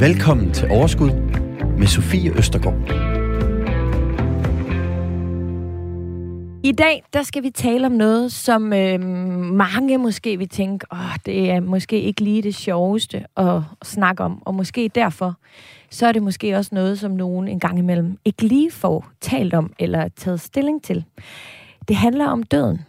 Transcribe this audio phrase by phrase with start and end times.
[0.00, 1.10] Velkommen til Overskud
[1.78, 2.74] med Sofie Østergaard.
[6.64, 9.00] I dag, der skal vi tale om noget, som øh,
[9.40, 14.42] mange måske vil tænke, åh, det er måske ikke lige det sjoveste at snakke om,
[14.46, 15.34] og måske derfor,
[15.90, 19.54] så er det måske også noget, som nogen en gang imellem ikke lige får talt
[19.54, 21.04] om eller taget stilling til.
[21.88, 22.80] Det handler om døden.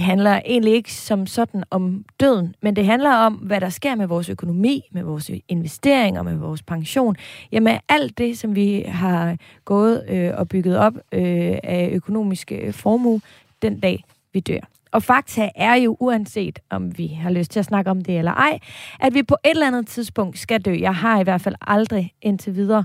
[0.00, 3.94] Det handler egentlig ikke som sådan om døden, men det handler om, hvad der sker
[3.94, 7.16] med vores økonomi, med vores investeringer, med vores pension.
[7.52, 12.72] Jamen alt det, som vi har gået øh, og bygget op øh, af økonomiske øh,
[12.72, 13.20] formue
[13.62, 14.60] den dag, vi dør.
[14.92, 18.32] Og fakta er jo, uanset om vi har lyst til at snakke om det eller
[18.32, 18.58] ej,
[19.00, 20.76] at vi på et eller andet tidspunkt skal dø.
[20.80, 22.84] Jeg har i hvert fald aldrig indtil videre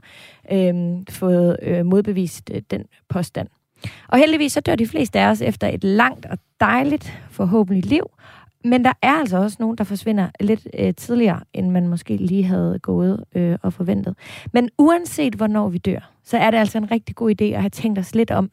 [0.51, 0.73] øh,
[1.09, 3.47] fået øh, modbevist øh, den påstand.
[4.07, 8.03] Og heldigvis så dør de fleste af os efter et langt og dejligt, forhåbentlig liv.
[8.63, 12.43] Men der er altså også nogen, der forsvinder lidt øh, tidligere, end man måske lige
[12.43, 14.15] havde gået øh, og forventet.
[14.53, 17.69] Men uanset hvornår vi dør, så er det altså en rigtig god idé at have
[17.69, 18.51] tænkt os lidt om,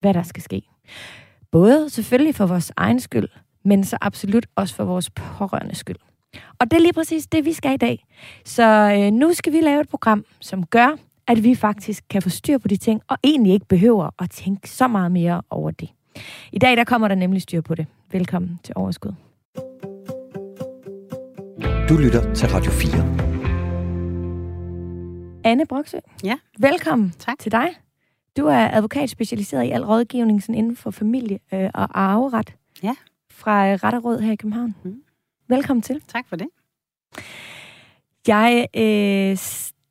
[0.00, 0.62] hvad der skal ske.
[1.52, 3.28] Både selvfølgelig for vores egen skyld,
[3.64, 5.96] men så absolut også for vores pårørende skyld.
[6.58, 8.04] Og det er lige præcis det, vi skal i dag.
[8.44, 10.96] Så øh, nu skal vi lave et program, som gør,
[11.28, 14.70] at vi faktisk kan få styr på de ting, og egentlig ikke behøver at tænke
[14.70, 15.88] så meget mere over det.
[16.52, 17.86] I dag der kommer der nemlig styr på det.
[18.12, 19.12] Velkommen til Overskud.
[21.88, 23.16] Du lytter til Radio 4.
[25.44, 25.96] Anne Broksø.
[26.24, 26.38] Ja.
[26.58, 27.38] Velkommen Tak.
[27.38, 27.68] til dig.
[28.36, 32.54] Du er advokat specialiseret i al rådgivning sådan inden for familie øh, og arveret.
[32.82, 32.94] Ja.
[33.30, 34.74] Fra øh, Ret og Råd her i København.
[34.82, 35.02] Mm.
[35.48, 36.02] Velkommen til.
[36.08, 36.48] Tak for det.
[38.26, 39.36] Jeg øh,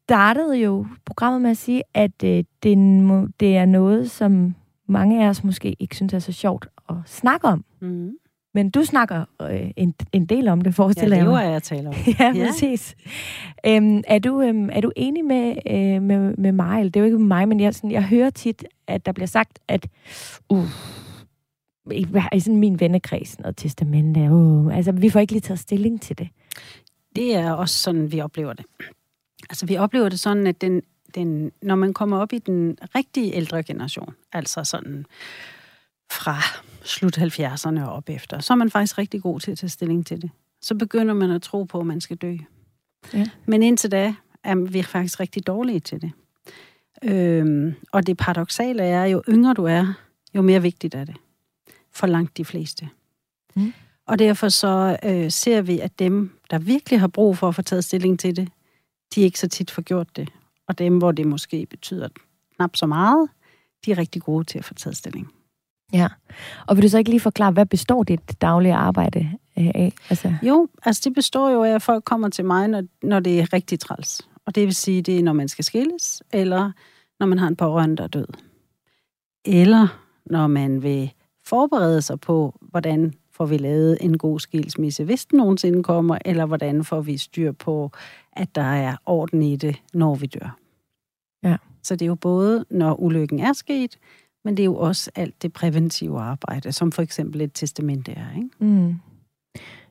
[0.09, 2.77] startede jo programmet med at sige, at øh, det,
[3.39, 4.55] det er noget, som
[4.87, 7.65] mange af os måske ikke synes er så sjovt at snakke om.
[7.81, 8.11] Mm.
[8.53, 11.43] Men du snakker øh, en, en del om det, Jeg forestiller jeg mig.
[11.43, 11.95] af at tale om.
[12.19, 12.45] Ja, Ja.
[12.47, 12.95] præcis.
[13.65, 17.01] Øhm, er, du, øhm, er du enig med, øh, med, med mig, eller det er
[17.01, 19.87] jo ikke med mig, men jeg, sådan, jeg hører tit, at der bliver sagt, at
[20.49, 20.65] uh,
[21.91, 26.01] i, i sådan min vennekreds, noget testamente, uh, altså vi får ikke lige taget stilling
[26.01, 26.27] til det.
[27.15, 28.65] Det er også sådan, vi oplever det.
[29.49, 30.81] Altså, vi oplever det sådan, at den,
[31.15, 35.05] den, når man kommer op i den rigtige ældre generation, altså sådan
[36.11, 36.37] fra
[36.83, 40.05] slut 70'erne og op efter, så er man faktisk rigtig god til at tage stilling
[40.05, 40.29] til det.
[40.61, 42.37] Så begynder man at tro på, at man skal dø.
[43.13, 43.29] Ja.
[43.45, 46.11] Men indtil da er vi faktisk rigtig dårlige til det.
[47.03, 49.93] Øhm, og det paradoxale er, jo yngre du er,
[50.35, 51.15] jo mere vigtigt er det.
[51.91, 52.89] For langt de fleste.
[53.55, 53.73] Mm.
[54.05, 57.61] Og derfor så øh, ser vi, at dem, der virkelig har brug for at få
[57.61, 58.49] taget stilling til det,
[59.15, 60.29] de ikke så tit får gjort det.
[60.67, 62.07] Og dem, hvor det måske betyder
[62.55, 63.29] knap så meget,
[63.85, 65.31] de er rigtig gode til at få taget stilling.
[65.93, 66.07] Ja.
[66.67, 69.19] Og vil du så ikke lige forklare, hvad består dit daglige arbejde
[69.57, 69.93] øh, af?
[70.09, 73.39] Altså, Jo, altså det består jo af, at folk kommer til mig, når, når det
[73.39, 74.21] er rigtig træls.
[74.45, 76.71] Og det vil sige, det er, når man skal skilles, eller
[77.19, 78.27] når man har en pårørende, der er død.
[79.45, 79.87] Eller
[80.25, 81.11] når man vil
[81.45, 86.45] forberede sig på, hvordan får vi lavet en god skilsmisse, hvis den nogensinde kommer, eller
[86.45, 87.91] hvordan får vi styr på,
[88.33, 90.57] at der er orden i det, når vi dør.
[91.43, 91.57] Ja.
[91.83, 93.97] Så det er jo både, når ulykken er sket,
[94.45, 98.35] men det er jo også alt det præventive arbejde, som for eksempel et testamente er.
[98.35, 98.49] Ikke?
[98.59, 98.95] Mm.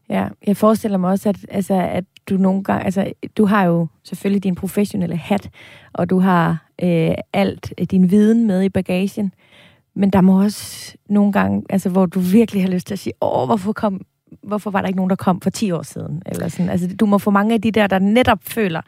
[0.09, 3.87] Ja, jeg forestiller mig også, at, altså, at du nogle gange, altså, du har jo
[4.03, 5.51] selvfølgelig din professionelle hat,
[5.93, 9.33] og du har øh, alt øh, din viden med i bagagen,
[9.95, 13.13] men der må også nogle gange, altså, hvor du virkelig har lyst til at sige,
[13.21, 14.01] åh, hvorfor kom
[14.43, 16.23] hvorfor var der ikke nogen, der kom for 10 år siden?
[16.27, 16.69] Eller sådan.
[16.69, 18.81] Altså, du må få mange af de der, der netop føler,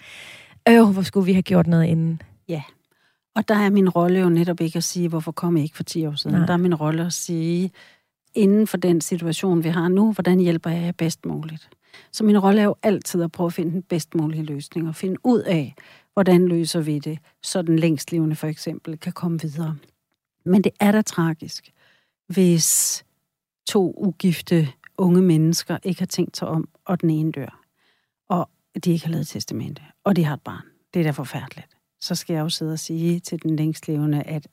[0.69, 2.22] øh, hvor skulle vi have gjort noget inden?
[3.37, 5.83] Og der er min rolle jo netop ikke at sige, hvorfor kom I ikke for
[5.83, 6.37] 10 år siden?
[6.37, 6.47] Nej.
[6.47, 7.71] Der er min rolle at sige,
[8.34, 11.69] inden for den situation, vi har nu, hvordan hjælper jeg jer bedst muligt?
[12.12, 14.95] Så min rolle er jo altid at prøve at finde den bedst mulige løsning, og
[14.95, 15.75] finde ud af,
[16.12, 19.77] hvordan løser vi det, så den længstlevende for eksempel kan komme videre.
[20.47, 21.73] Men det er da tragisk,
[22.29, 23.05] hvis
[23.67, 24.69] to ugifte
[24.99, 27.61] unge mennesker ikke har tænkt sig om, og den ene dør,
[28.29, 28.51] og
[28.84, 30.65] de ikke har lavet testamente, og de har et barn.
[30.95, 34.48] Det er da forfærdeligt så skal jeg jo sidde og sige til den længstlevende, at,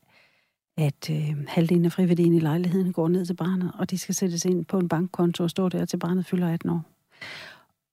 [0.77, 4.45] at øh, halvdelen af friværdien i lejligheden går ned til barnet, og de skal sættes
[4.45, 6.81] ind på en bankkonto og stå der, til barnet fylder 18 år.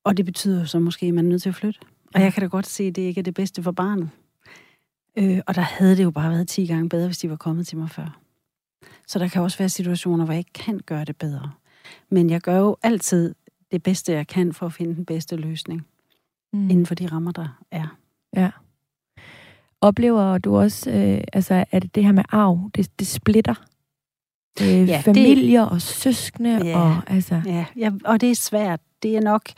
[0.05, 1.81] Og det betyder så måske, at man er nødt til at flytte.
[2.15, 4.11] Og jeg kan da godt se, at det ikke er det bedste for barnet.
[5.17, 7.67] Øh, og der havde det jo bare været 10 gange bedre, hvis de var kommet
[7.67, 8.19] til mig før.
[9.07, 11.51] Så der kan også være situationer, hvor jeg ikke kan gøre det bedre.
[12.11, 13.35] Men jeg gør jo altid
[13.73, 15.87] det bedste, jeg kan for at finde den bedste løsning
[16.53, 16.71] Mm.
[16.71, 17.97] inden for de rammer, der er.
[18.37, 18.51] Ja.
[19.81, 23.55] Oplever du også, øh, altså, at det her med arv, det, det splitter
[24.63, 26.67] øh, ja, det- familier og søskende?
[26.67, 26.79] Ja.
[26.79, 28.81] Og, altså, Ja, ja, og det er svært.
[29.03, 29.49] Det er nok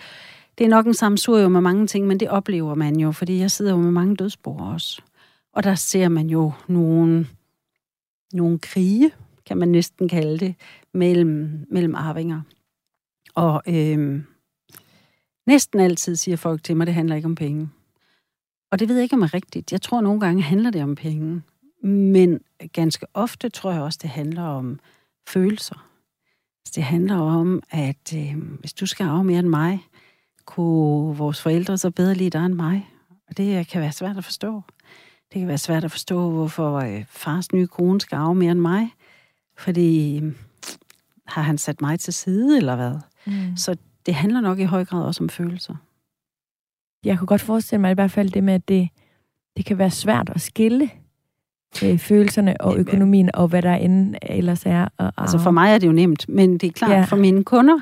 [0.59, 3.51] det er nok en sammensurium med mange ting, men det oplever man jo, fordi jeg
[3.51, 5.03] sidder jo med mange dødsbord også.
[5.53, 7.27] Og der ser man jo nogle,
[8.33, 9.13] nogle krige,
[9.47, 10.55] kan man næsten kalde det,
[10.95, 12.41] mellem, mellem arvinger.
[13.35, 14.25] Og øhm,
[15.47, 17.69] næsten altid siger folk til mig, det handler ikke om penge.
[18.71, 19.73] Og det ved jeg ikke, om er rigtigt.
[19.73, 21.43] Jeg tror, nogle gange handler det om penge.
[21.83, 22.41] Men
[22.73, 24.81] ganske ofte tror jeg også, det handler om
[25.29, 25.89] følelser.
[26.63, 29.87] Altså, det handler om, at øh, hvis du skal arve mere end mig,
[30.45, 32.91] kunne vores forældre så bedre lide dig end mig.
[33.29, 34.63] Og det kan være svært at forstå.
[35.32, 38.61] Det kan være svært at forstå, hvorfor øh, fars nye kone skal arve mere end
[38.61, 38.94] mig.
[39.58, 40.32] Fordi øh,
[41.26, 42.94] har han sat mig til side, eller hvad?
[43.26, 43.56] Mm.
[43.56, 43.76] Så
[44.06, 45.75] det handler nok i høj grad også om følelser.
[47.05, 48.88] Jeg kunne godt forestille mig i hvert fald det med, at det,
[49.56, 50.90] det kan være svært at skille
[51.84, 54.88] øh, følelserne og økonomien og hvad der end ellers er.
[54.96, 57.05] Og, altså for mig er det jo nemt, men det er klart, ja.
[57.05, 57.81] for mine kunder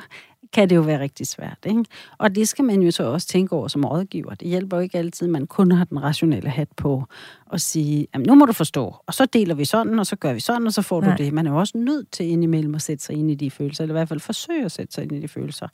[0.53, 1.59] kan det jo være rigtig svært.
[1.67, 1.85] Ikke?
[2.19, 4.35] Og det skal man jo så også tænke over som rådgiver.
[4.35, 7.05] Det hjælper jo ikke altid, at man kun har den rationelle hat på
[7.47, 10.33] og sige, jamen, nu må du forstå, og så deler vi sådan, og så gør
[10.33, 11.17] vi sådan, og så får Nej.
[11.17, 11.33] du det.
[11.33, 13.95] Man er jo også nødt til indimellem at sætte sig ind i de følelser, eller
[13.95, 15.69] i hvert fald forsøge at sætte sig ind i de følelser.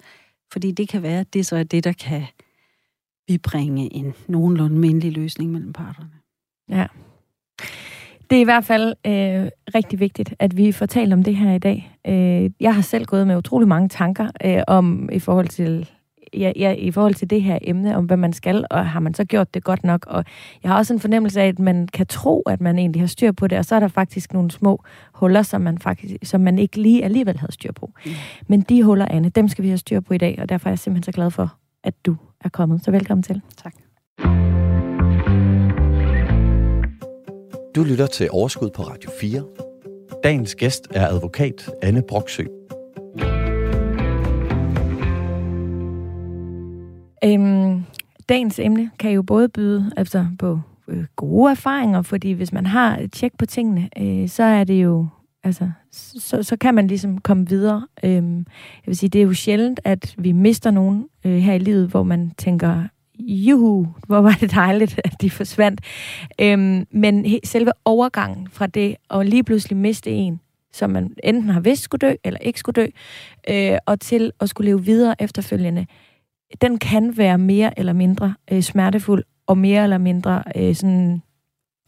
[0.52, 2.22] Fordi det kan være, at det så er det, der kan
[3.26, 6.10] bibringe en nogenlunde mindelig løsning mellem parterne.
[6.68, 6.86] Ja.
[8.30, 11.54] Det er i hvert fald øh, rigtig vigtigt, at vi får talt om det her
[11.54, 11.92] i dag.
[12.06, 15.88] Øh, jeg har selv gået med utrolig mange tanker øh, om i forhold til
[16.34, 19.14] ja, ja, i forhold til det her emne, om hvad man skal, og har man
[19.14, 20.06] så gjort det godt nok.
[20.06, 20.24] Og
[20.62, 23.32] jeg har også en fornemmelse af, at man kan tro, at man egentlig har styr
[23.32, 24.82] på det, og så er der faktisk nogle små
[25.14, 27.90] huller, som man, faktisk, som man ikke lige alligevel havde styr på.
[28.06, 28.12] Mm.
[28.46, 30.72] Men de huller, Anne, dem skal vi have styr på i dag, og derfor er
[30.72, 32.84] jeg simpelthen så glad for, at du er kommet.
[32.84, 33.40] Så velkommen til.
[33.56, 33.74] Tak.
[37.76, 39.44] Du lytter til Overskud på Radio 4.
[40.24, 42.42] Dagens gæst er advokat Anne Broksø.
[47.24, 47.84] Øhm,
[48.28, 52.98] dagens emne kan jo både byde altså, på øh, gode erfaringer, fordi hvis man har
[52.98, 55.06] et tjek på tingene, øh, så er det jo
[55.44, 57.86] altså, så, så kan man ligesom komme videre.
[58.04, 61.58] Øhm, jeg vil sige, det er jo sjældent, at vi mister nogen øh, her i
[61.58, 62.84] livet, hvor man tænker,
[63.18, 65.80] juhu, hvor var det dejligt, at de forsvandt.
[66.40, 70.40] Øhm, men selve overgangen fra det at lige pludselig miste en,
[70.72, 72.86] som man enten har vidst skulle dø, eller ikke skulle dø,
[73.50, 75.86] øh, og til at skulle leve videre efterfølgende,
[76.60, 81.22] den kan være mere eller mindre øh, smertefuld, og mere eller mindre øh, sådan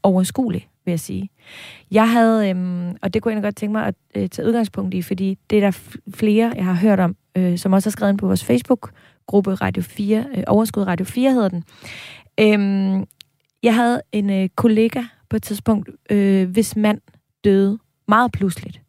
[0.03, 1.29] overskuelig, vil jeg sige.
[1.91, 5.03] Jeg havde, øhm, og det kunne jeg godt tænke mig at øh, tage udgangspunkt i,
[5.03, 8.27] fordi det er der flere, jeg har hørt om, øh, som også har skrevet på
[8.27, 8.93] vores Facebook,
[9.29, 11.65] gruppe Radio 4, øh, Overskud Radio 4 hedder den.
[12.41, 13.07] Øhm,
[13.63, 17.01] jeg havde en øh, kollega på et tidspunkt, øh, hvis mand
[17.45, 17.79] døde
[18.09, 18.81] meget pludseligt.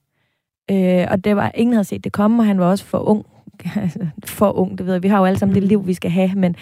[0.71, 3.25] Øh, og det var, ingen havde set det komme, og han var også for ung.
[4.25, 5.03] for ung, det ved jeg.
[5.03, 6.55] Vi har jo alle sammen det liv, vi skal have, men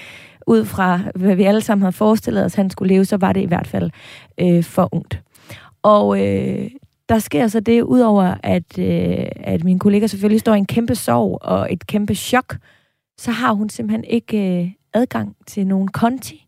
[0.48, 3.42] ud fra, hvad vi alle sammen havde forestillet os, han skulle leve, så var det
[3.42, 3.92] i hvert fald
[4.38, 5.22] øh, for ungt.
[5.84, 6.70] Og øh,
[7.10, 10.96] der sker så det, udover at, øh, at min kollega selvfølgelig står i en kæmpe
[10.96, 12.58] sorg og et kæmpe chok,
[13.18, 16.48] så har hun simpelthen ikke øh, adgang til nogen konti.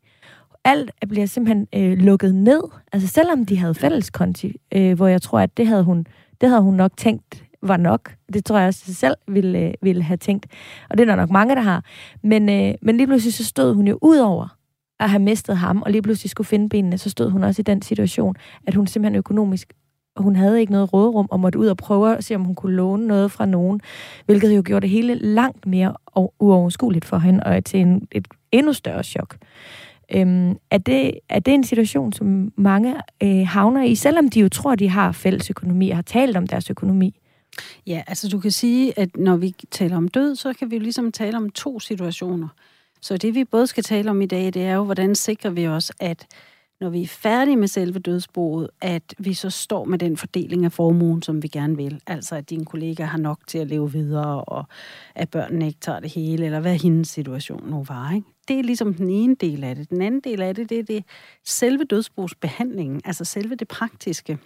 [0.64, 2.62] Alt bliver simpelthen øh, lukket ned.
[2.94, 6.06] Altså selvom de havde fælles konti, øh, hvor jeg tror, at det havde hun,
[6.42, 8.16] det havde hun nok tænkt var nok.
[8.34, 10.46] Det tror jeg også selv ville, øh, ville have tænkt.
[10.90, 11.84] Og det er der nok mange, der har.
[12.24, 14.56] Men, øh, men lige pludselig så stod hun jo ud over
[15.00, 17.64] at have mistet ham, og lige pludselig skulle finde benene, så stod hun også i
[17.64, 18.36] den situation,
[18.68, 19.74] at hun simpelthen økonomisk
[20.24, 22.76] hun havde ikke noget rådrum og måtte ud og prøve at se, om hun kunne
[22.76, 23.82] låne noget fra nogen,
[24.26, 25.94] hvilket jo gjorde det hele langt mere
[26.40, 29.38] uoverskueligt for hende, og til en, et endnu større chok.
[30.16, 34.50] Øhm, er, det, er det en situation, som mange øh, havner i, selvom de jo
[34.50, 37.20] tror, de har fælles økonomi og har talt om deres økonomi?
[37.88, 40.82] Ja, altså du kan sige, at når vi taler om død, så kan vi jo
[40.82, 42.48] ligesom tale om to situationer.
[43.02, 45.68] Så det vi både skal tale om i dag, det er jo, hvordan sikrer vi
[45.68, 46.28] os, at
[46.80, 50.72] når vi er færdige med selve dødsboet, at vi så står med den fordeling af
[50.72, 52.02] formuen, som vi gerne vil.
[52.08, 54.66] Altså, at din kollega har nok til at leve videre, og
[55.16, 58.12] at børnene ikke tager det hele, eller hvad hendes situation nu var.
[58.12, 58.28] Ikke?
[58.48, 59.90] Det er ligesom den ene del af det.
[59.90, 61.04] Den anden del af det, det er det
[61.46, 64.38] selve dødsbogsbehandlingen, altså selve det praktiske.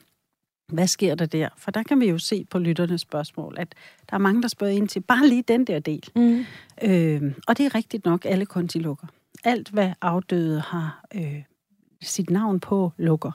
[0.67, 1.49] Hvad sker der der?
[1.57, 3.75] For der kan vi jo se på lytternes spørgsmål, at
[4.09, 6.09] der er mange, der spørger ind til bare lige den der del.
[6.15, 6.45] Mm.
[6.81, 9.07] Øh, og det er rigtigt nok, alle konti lukker.
[9.43, 11.43] Alt, hvad afdøde har øh,
[12.03, 13.31] sit navn på, lukker.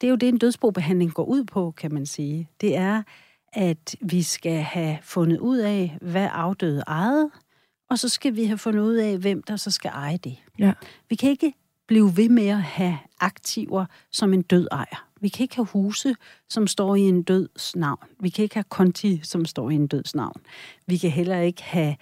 [0.00, 2.48] Det er jo det, en dødsbobehandling går ud på, kan man sige.
[2.60, 3.02] Det er,
[3.52, 7.30] at vi skal have fundet ud af, hvad afdøde ejede,
[7.90, 10.36] og så skal vi have fundet ud af, hvem der så skal eje det.
[10.58, 10.72] Ja.
[11.08, 11.52] Vi kan ikke
[11.86, 15.08] blive ved med at have aktiver som en død ejer.
[15.20, 16.14] Vi kan ikke have huse,
[16.48, 18.04] som står i en døds navn.
[18.20, 20.40] Vi kan ikke have konti, som står i en døds navn.
[20.86, 21.96] Vi kan heller ikke have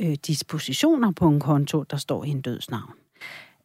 [0.00, 2.92] øh, dispositioner på en konto, der står i en døds navn.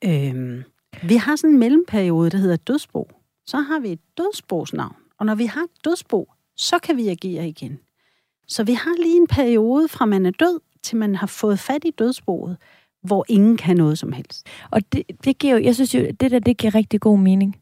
[0.03, 0.63] Øh,
[1.03, 3.09] vi har sådan en mellemperiode, der hedder dødsbo.
[3.45, 4.95] Så har vi et dødsbosnavn.
[5.19, 7.79] Og når vi har et dødsbo, så kan vi agere igen.
[8.47, 11.85] Så vi har lige en periode fra man er død, til man har fået fat
[11.85, 12.57] i dødsboet,
[13.01, 14.47] hvor ingen kan noget som helst.
[14.71, 17.61] Og det, det giver jo, jeg synes jo, det der, det giver rigtig god mening.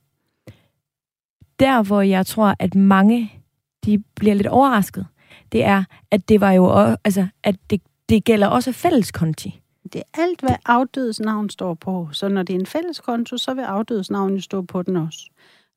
[1.59, 3.33] Der, hvor jeg tror, at mange,
[3.85, 5.07] de bliver lidt overrasket,
[5.51, 9.62] det er, at det var jo også, altså, at det, det gælder også fælleskonti.
[9.83, 12.09] Det er alt, hvad afdødes navn står på.
[12.11, 14.95] Så når det er en fælles konto, så vil afdødes navn jo stå på den
[14.95, 15.29] også.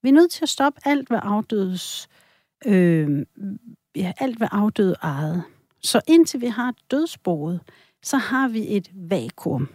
[0.02, 2.08] Vi er nødt til at stoppe alt, hvad afdødes,
[2.66, 3.26] øh,
[3.96, 5.42] ja, alt, hvad afdøde ejede.
[5.82, 7.60] Så indtil vi har dødsboet,
[8.02, 9.68] så har vi et vakuum.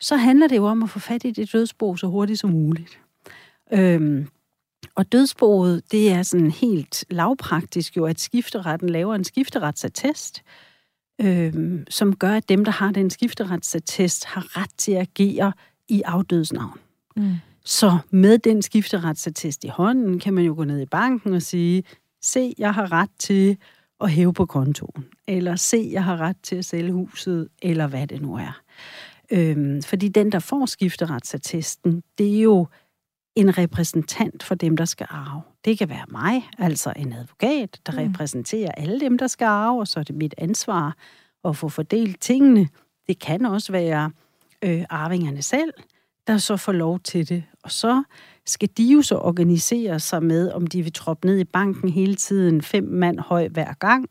[0.00, 3.00] Så handler det jo om at få fat i det dødsbo så hurtigt som muligt.
[3.72, 4.28] Øhm,
[4.94, 10.42] og dødsboet, det er sådan helt lavpraktisk jo, at skifteretten laver en skifteretsattest,
[11.20, 15.52] øhm, som gør, at dem, der har den skifteretsattest, har ret til at agere
[15.88, 16.78] i afdødsnavn.
[17.16, 17.32] Mm.
[17.64, 21.84] Så med den skifteretsattest i hånden, kan man jo gå ned i banken og sige,
[22.22, 23.56] se, jeg har ret til
[24.00, 28.06] at hæve på kontoen, eller se, jeg har ret til at sælge huset, eller hvad
[28.06, 28.60] det nu er.
[29.30, 32.66] Øhm, fordi den, der får skifteretsattesten, det er jo
[33.36, 35.42] en repræsentant for dem, der skal arve.
[35.64, 37.98] Det kan være mig, altså en advokat, der mm.
[37.98, 40.96] repræsenterer alle dem, der skal arve, og så er det mit ansvar
[41.44, 42.68] at få fordelt tingene.
[43.06, 44.10] Det kan også være
[44.64, 45.72] øh, arvingerne selv,
[46.26, 47.44] der så får lov til det.
[47.62, 48.02] Og så
[48.46, 52.14] skal de jo så organisere sig med, om de vil troppe ned i banken hele
[52.14, 54.08] tiden fem mand høj hver gang,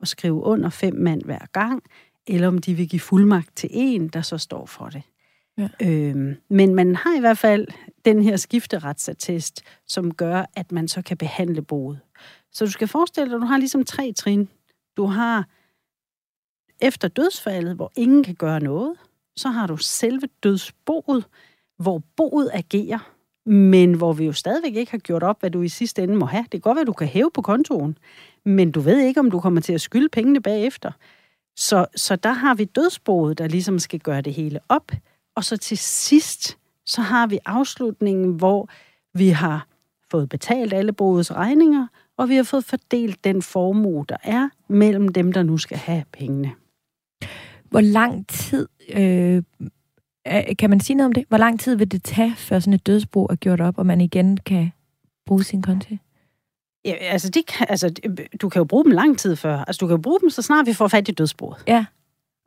[0.00, 1.82] og skrive under fem mand hver gang,
[2.26, 5.02] eller om de vil give fuldmagt til en, der så står for det.
[5.60, 5.68] Ja.
[5.82, 7.66] Øhm, men man har i hvert fald
[8.04, 12.00] den her skifteretsattest, som gør, at man så kan behandle boet.
[12.52, 14.48] Så du skal forestille dig, at du har ligesom tre trin.
[14.96, 15.48] Du har
[16.80, 18.94] efter dødsfaldet, hvor ingen kan gøre noget.
[19.36, 21.24] Så har du selve dødsboet,
[21.78, 23.12] hvor boet agerer,
[23.50, 26.26] men hvor vi jo stadigvæk ikke har gjort op, hvad du i sidste ende må
[26.26, 26.42] have.
[26.42, 27.98] Det kan godt være, at du kan hæve på kontoen,
[28.44, 30.92] men du ved ikke, om du kommer til at skylde pengene bagefter.
[31.56, 34.92] Så, så der har vi dødsboet, der ligesom skal gøre det hele op.
[35.40, 38.68] Og så til sidst, så har vi afslutningen, hvor
[39.14, 39.66] vi har
[40.10, 45.08] fået betalt alle boets regninger, og vi har fået fordelt den formue, der er mellem
[45.08, 46.52] dem, der nu skal have pengene.
[47.70, 49.42] Hvor lang tid øh,
[50.58, 51.24] kan man sige noget om det?
[51.28, 54.00] Hvor lang tid vil det tage, før sådan et dødsbo er gjort op, og man
[54.00, 54.72] igen kan
[55.26, 55.98] bruge sin konti?
[56.84, 57.94] Ja, altså, det kan, altså,
[58.40, 59.64] du kan jo bruge dem lang tid før.
[59.64, 61.56] Altså, du kan jo bruge dem, så snart vi får fat i dødsboet.
[61.66, 61.84] Ja.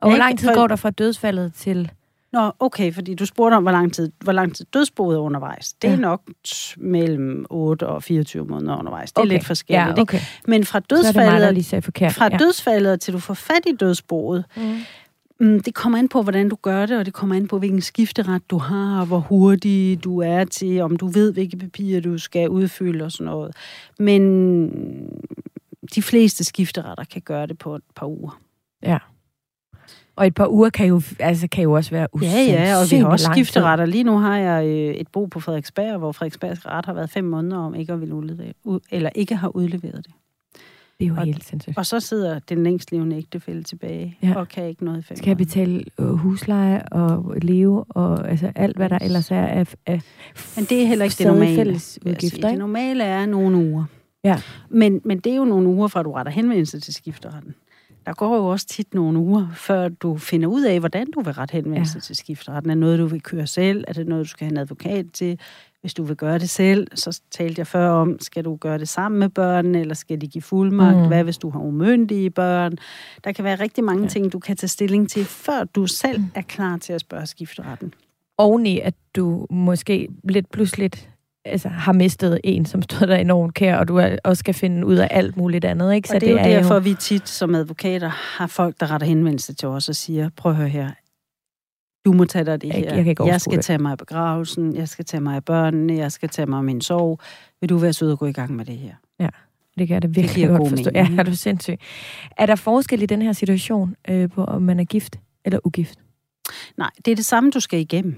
[0.00, 1.90] Og hvor lang tid går der fra dødsfaldet til...
[2.34, 5.72] Nå, okay, fordi du spurgte om, hvor lang tid, hvor lang tid dødsboet er undervejs.
[5.72, 5.94] Det ja.
[5.94, 6.22] er nok
[6.76, 9.12] mellem 8 og 24 måneder undervejs.
[9.12, 9.32] Det er okay.
[9.32, 9.96] lidt forskelligt.
[9.96, 10.20] Ja, okay.
[10.46, 12.12] Men fra dødsfaldet, det mig, forkert.
[12.12, 12.36] fra ja.
[12.36, 14.76] dødsfaldet til du får fat i dødsboet, mm
[15.40, 17.80] Mm, det kommer an på, hvordan du gør det, og det kommer an på, hvilken
[17.80, 22.18] skifteret du har, og hvor hurtig du er til, om du ved, hvilke papirer du
[22.18, 23.56] skal udfylde og sådan noget.
[23.98, 24.70] Men
[25.94, 28.40] de fleste skifteretter kan gøre det på et par uger.
[28.82, 28.98] Ja.
[30.16, 32.96] Og et par uger kan jo, altså, kan jo også være Ja, ja, og vi
[32.96, 33.86] har også skifteretter.
[33.86, 37.24] Lige nu har jeg øh, et bo på Frederiksberg, hvor Frederiksbergs ret har været fem
[37.24, 38.52] måneder om ikke at ville udlevere,
[38.90, 40.14] eller ikke har udleveret det.
[41.00, 41.78] Det er jo og, helt sindssygt.
[41.78, 44.34] Og så sidder den længstlevende ægtefælde tilbage ja.
[44.36, 48.52] og kan ikke noget i fem Skal jeg betale øh, husleje og leve og altså
[48.54, 50.00] alt, hvad der ellers er af, af
[50.56, 51.74] Men det er heller ikke det normale.
[52.06, 53.84] Udgifter, det normale er nogle uger.
[54.24, 54.40] Ja.
[54.68, 57.54] Men, men det er jo nogle uger, fra du retter henvendelse til skifteretten.
[58.06, 61.32] Der går jo også tit nogle uger, før du finder ud af, hvordan du vil
[61.32, 62.00] rette henvendelse ja.
[62.00, 62.70] til skifteretten.
[62.70, 63.84] Er det noget, du vil køre selv?
[63.88, 65.40] Er det noget, du skal have en advokat til?
[65.80, 68.88] Hvis du vil gøre det selv, så talte jeg før om, skal du gøre det
[68.88, 70.96] sammen med børnene, eller skal de give fuldmagt?
[70.96, 71.06] Mm.
[71.06, 72.72] Hvad hvis du har umyndige børn?
[73.24, 74.08] Der kan være rigtig mange ja.
[74.08, 76.30] ting, du kan tage stilling til, før du selv mm.
[76.34, 77.94] er klar til at spørge skifteretten.
[78.38, 81.10] Oveni, at du måske lidt pludseligt
[81.44, 84.96] altså, har mistet en, som stod der enormt kær, og du også skal finde ud
[84.96, 85.94] af alt muligt andet.
[85.94, 86.08] Ikke?
[86.08, 86.80] Så og det er det jo derfor, jo...
[86.80, 90.58] vi tit som advokater har folk, der retter henvendelse til os og siger, prøv at
[90.58, 90.90] høre her,
[92.04, 92.94] du må tage dig det her.
[92.94, 96.12] Jeg, jeg, jeg skal tage mig af begravelsen, jeg skal tage mig af børnene, jeg
[96.12, 97.20] skal tage mig af min sorg.
[97.60, 98.94] Vil du være sød og gå i gang med det her?
[99.20, 99.28] Ja,
[99.78, 100.90] det kan det virkelig det godt forstå.
[100.94, 101.14] Mening.
[101.14, 101.78] Ja, er du sindssyg.
[102.38, 105.98] Er der forskel i den her situation øh, på, om man er gift eller ugift?
[106.76, 108.16] Nej, det er det samme, du skal igennem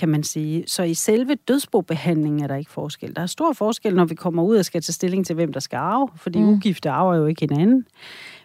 [0.00, 0.64] kan man sige.
[0.66, 3.16] Så i selve dødsbobehandlingen er der ikke forskel.
[3.16, 5.60] Der er stor forskel, når vi kommer ud og skal tage stilling til, hvem der
[5.60, 6.48] skal arve, fordi mm.
[6.48, 7.86] ugifte arver jo ikke hinanden.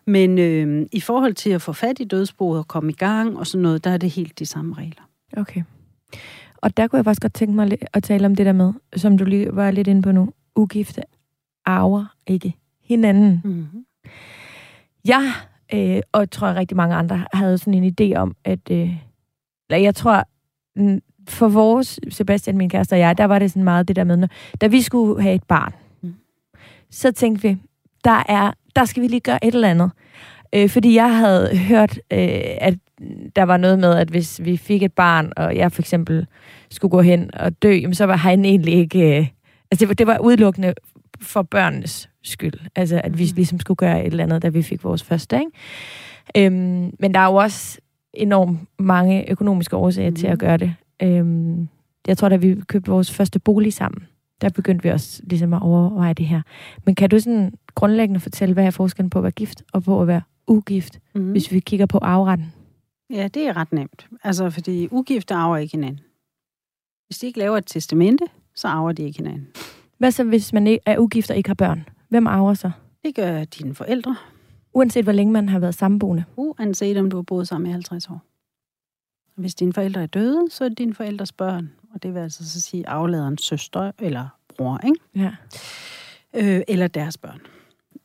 [0.08, 3.48] Men øh, i forhold til at få fat i dødsboet og komme i gang og
[3.48, 5.02] sådan noget, der er det helt de samme regler.
[5.38, 5.64] Okay.
[6.58, 9.18] og der kunne jeg faktisk godt tænke mig at tale om det der med, som
[9.18, 11.02] du lige var lidt inde på nu, ugifte
[11.66, 13.42] arver ikke hinanden.
[13.44, 13.86] Mm-hmm.
[15.06, 15.32] Jeg,
[15.74, 18.72] øh, og jeg tror rigtig mange andre, havde sådan en idé om, at...
[18.72, 18.96] Øh,
[19.70, 20.24] eller jeg tror,
[21.30, 24.28] for vores, Sebastian, min kæreste og jeg, der var det sådan meget det der med,
[24.62, 26.14] da vi skulle have et barn, mm.
[26.92, 27.58] så tænkte vi,
[28.04, 29.92] der, er, der skal vi lige gøre et eller andet.
[30.56, 32.74] Øh, fordi jeg havde hørt, øh, at
[33.36, 36.28] der var noget med, at hvis vi fik et barn, og jeg for eksempel
[36.70, 39.20] skulle gå hen og dø, så var han egentlig ikke...
[39.20, 39.28] Øh,
[39.72, 40.74] altså det var, det var udelukkende
[41.22, 42.54] for børnenes skyld.
[42.76, 43.36] Altså at vi mm.
[43.36, 45.40] ligesom skulle gøre et eller andet, da vi fik vores første.
[45.40, 46.46] Ikke?
[46.46, 47.80] Øhm, men der er jo også
[48.14, 50.16] enormt mange økonomiske årsager mm.
[50.16, 50.40] til at mm.
[50.40, 50.76] gøre det.
[51.04, 51.68] Øhm,
[52.08, 54.08] jeg tror, da vi købte vores første bolig sammen,
[54.42, 56.42] der begyndte vi også ligesom at overveje det her.
[56.86, 60.02] Men kan du sådan grundlæggende fortælle, hvad er forskellen på at være gift og på
[60.02, 61.32] at være ugift, mm.
[61.32, 62.54] hvis vi kigger på arveretten?
[63.10, 64.08] Ja, det er ret nemt.
[64.24, 66.00] Altså, fordi ugifte arver ikke hinanden.
[67.08, 68.26] Hvis de ikke laver et testamente,
[68.56, 69.48] så arver de ikke hinanden.
[69.98, 71.86] Hvad så, hvis man er ugift og ikke har børn?
[72.10, 72.72] Hvem arver så?
[73.06, 74.16] Det gør dine forældre.
[74.74, 76.24] Uanset hvor længe man har været samboende?
[76.36, 78.22] Uanset om du har boet sammen i 50 år.
[79.36, 81.72] Hvis dine forældre er døde, så er det dine forældres børn.
[81.94, 84.28] Og det vil altså så sige afladerens søster eller
[84.58, 85.00] bror, ikke?
[85.16, 85.32] Ja.
[86.34, 87.42] Øh, eller deres børn.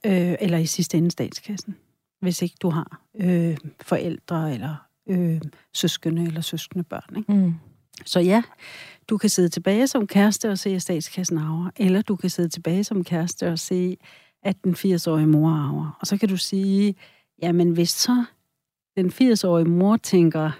[0.07, 1.77] Øh, eller i sidste ende statskassen.
[2.21, 4.75] Hvis ikke du har øh, forældre eller
[5.09, 5.41] øh,
[5.75, 7.17] søskende eller søskende børn.
[7.17, 7.33] Ikke?
[7.33, 7.55] Mm.
[8.07, 8.43] Så ja,
[9.09, 11.71] du kan sidde tilbage som kæreste og se, at statskassen arver.
[11.77, 13.97] Eller du kan sidde tilbage som kæreste og se,
[14.43, 15.99] at den 80-årige mor arver.
[16.01, 16.95] Og så kan du sige,
[17.43, 18.25] jamen hvis så
[18.97, 20.51] den 80-årige mor tænker,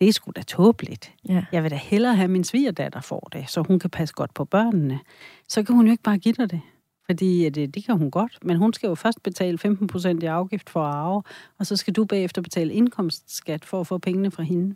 [0.00, 1.12] det er sgu da tåbeligt.
[1.28, 1.44] Ja.
[1.52, 4.44] Jeg vil da hellere have min svigerdatter får det, så hun kan passe godt på
[4.44, 5.00] børnene.
[5.48, 6.60] Så kan hun jo ikke bare give dig det.
[7.06, 10.70] Fordi det, det kan hun godt, men hun skal jo først betale 15% i afgift
[10.70, 11.22] for at arve,
[11.58, 14.74] og så skal du bagefter betale indkomstskat for at få pengene fra hende.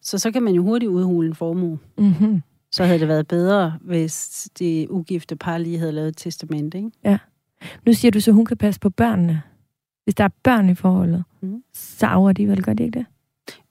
[0.00, 1.78] Så så kan man jo hurtigt udhule en formue.
[1.98, 2.42] Mm-hmm.
[2.72, 6.90] Så havde det været bedre, hvis det ugifte par lige havde lavet et testament, ikke?
[7.04, 7.18] Ja.
[7.86, 9.42] Nu siger du så, hun kan passe på børnene.
[10.04, 11.62] Hvis der er børn i forholdet, mm.
[11.72, 13.06] så arver de vel, gør de ikke det?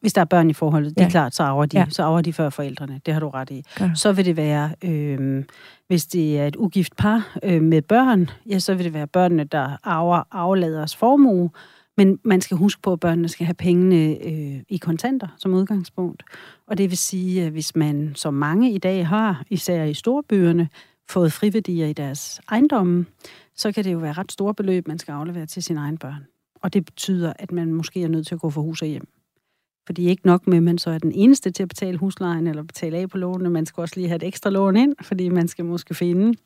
[0.02, 1.86] Hvis der er børn i forholdet, det er klart, så arver de, ja.
[1.90, 3.02] så arver de før forældrene.
[3.06, 3.64] Det har du ret i.
[3.80, 3.92] Ja.
[3.96, 5.44] Så vil det være, øh,
[5.88, 9.44] hvis det er et ugift par øh, med børn, ja, så vil det være børnene,
[9.44, 11.50] der arver afladers formue.
[11.98, 16.24] Men man skal huske på, at børnene skal have pengene øh, i kontanter som udgangspunkt.
[16.68, 20.70] Og det vil sige, at hvis man, som mange i dag har, især i storbyerne,
[21.10, 23.06] fået friværdier i deres ejendomme,
[23.56, 26.26] så kan det jo være ret store beløb, man skal aflevere til sine egne børn.
[26.62, 29.08] Og det betyder, at man måske er nødt til at gå for hus og hjem.
[29.86, 32.64] Fordi ikke nok med, at man så er den eneste til at betale huslejen eller
[32.64, 33.50] betale af på lånene.
[33.50, 36.38] Man skal også lige have et ekstra lån ind, fordi man skal måske finde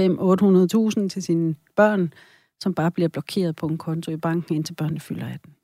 [0.00, 2.12] 500-800.000 til sine børn,
[2.60, 5.54] som bare bliver blokeret på en konto i banken, indtil børnene fylder 18.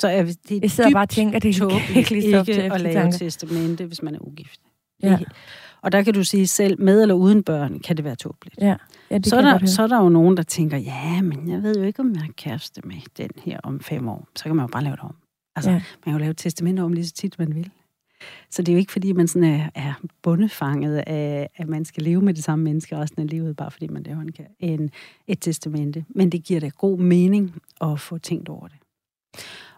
[0.00, 3.84] Så er det jeg sidder bare og tænker, det er ikke, ikke at lave testamente,
[3.84, 4.60] hvis man er ugift.
[5.02, 5.18] Ja.
[5.82, 8.56] Og der kan du sige, selv med eller uden børn, kan det være tåbeligt.
[8.60, 8.76] Ja.
[9.10, 11.62] Ja, det så, er der, så er der jo nogen, der tænker, ja, men jeg
[11.62, 14.28] ved jo ikke, om jeg er kæreste med den her om fem år.
[14.36, 15.16] Så kan man jo bare lave det om.
[15.56, 15.74] Altså, ja.
[15.76, 17.70] man kan jo lave testament om lige så tit, man vil.
[18.50, 22.02] Så det er jo ikke, fordi man sådan er, er bundefanget af, at man skal
[22.02, 24.90] leve med det samme menneske resten af livet, bare fordi man laver en, en,
[25.26, 26.04] et testamente.
[26.08, 28.76] Men det giver da god mening at få tænkt over det.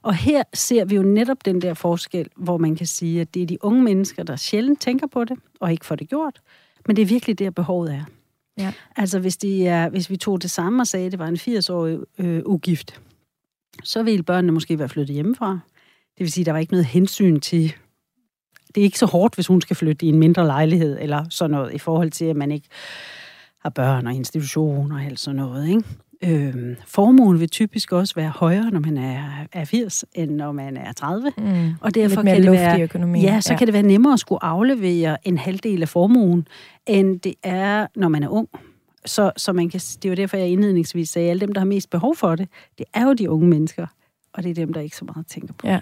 [0.03, 3.43] Og her ser vi jo netop den der forskel, hvor man kan sige, at det
[3.43, 6.41] er de unge mennesker, der sjældent tænker på det, og ikke får det gjort.
[6.87, 8.05] Men det er virkelig der, behovet er.
[8.59, 8.73] Ja.
[8.97, 11.37] Altså hvis, de er, hvis vi tog det samme og sagde, at det var en
[11.37, 13.01] 80-årig øh, ugift,
[13.85, 15.51] så ville børnene måske være flyttet hjemmefra.
[16.19, 17.73] Det vil sige, at der var ikke noget hensyn til...
[18.75, 21.51] Det er ikke så hårdt, hvis hun skal flytte i en mindre lejlighed, eller sådan
[21.51, 22.69] noget, i forhold til, at man ikke
[23.59, 25.69] har børn og institutioner og alt sådan noget.
[25.69, 25.85] Ikke?
[26.25, 30.77] Øh, formuen vil typisk også være højere, når man er, er 80, end når man
[30.77, 31.33] er 30.
[31.39, 31.71] Mm.
[31.81, 33.21] Og derfor kan det være, økonomi.
[33.21, 33.59] Ja, så ja.
[33.59, 36.49] kan det være nemmere at skulle aflevere en halvdel af formuen,
[36.87, 38.49] end det er, når man er ung.
[39.07, 41.61] Så, så man kan, det er jo derfor, jeg indledningsvis sagde, at alle dem, der
[41.61, 43.87] har mest behov for det, det er jo de unge mennesker.
[44.35, 45.67] Og det er dem, der ikke så meget tænker på.
[45.67, 45.81] Ja.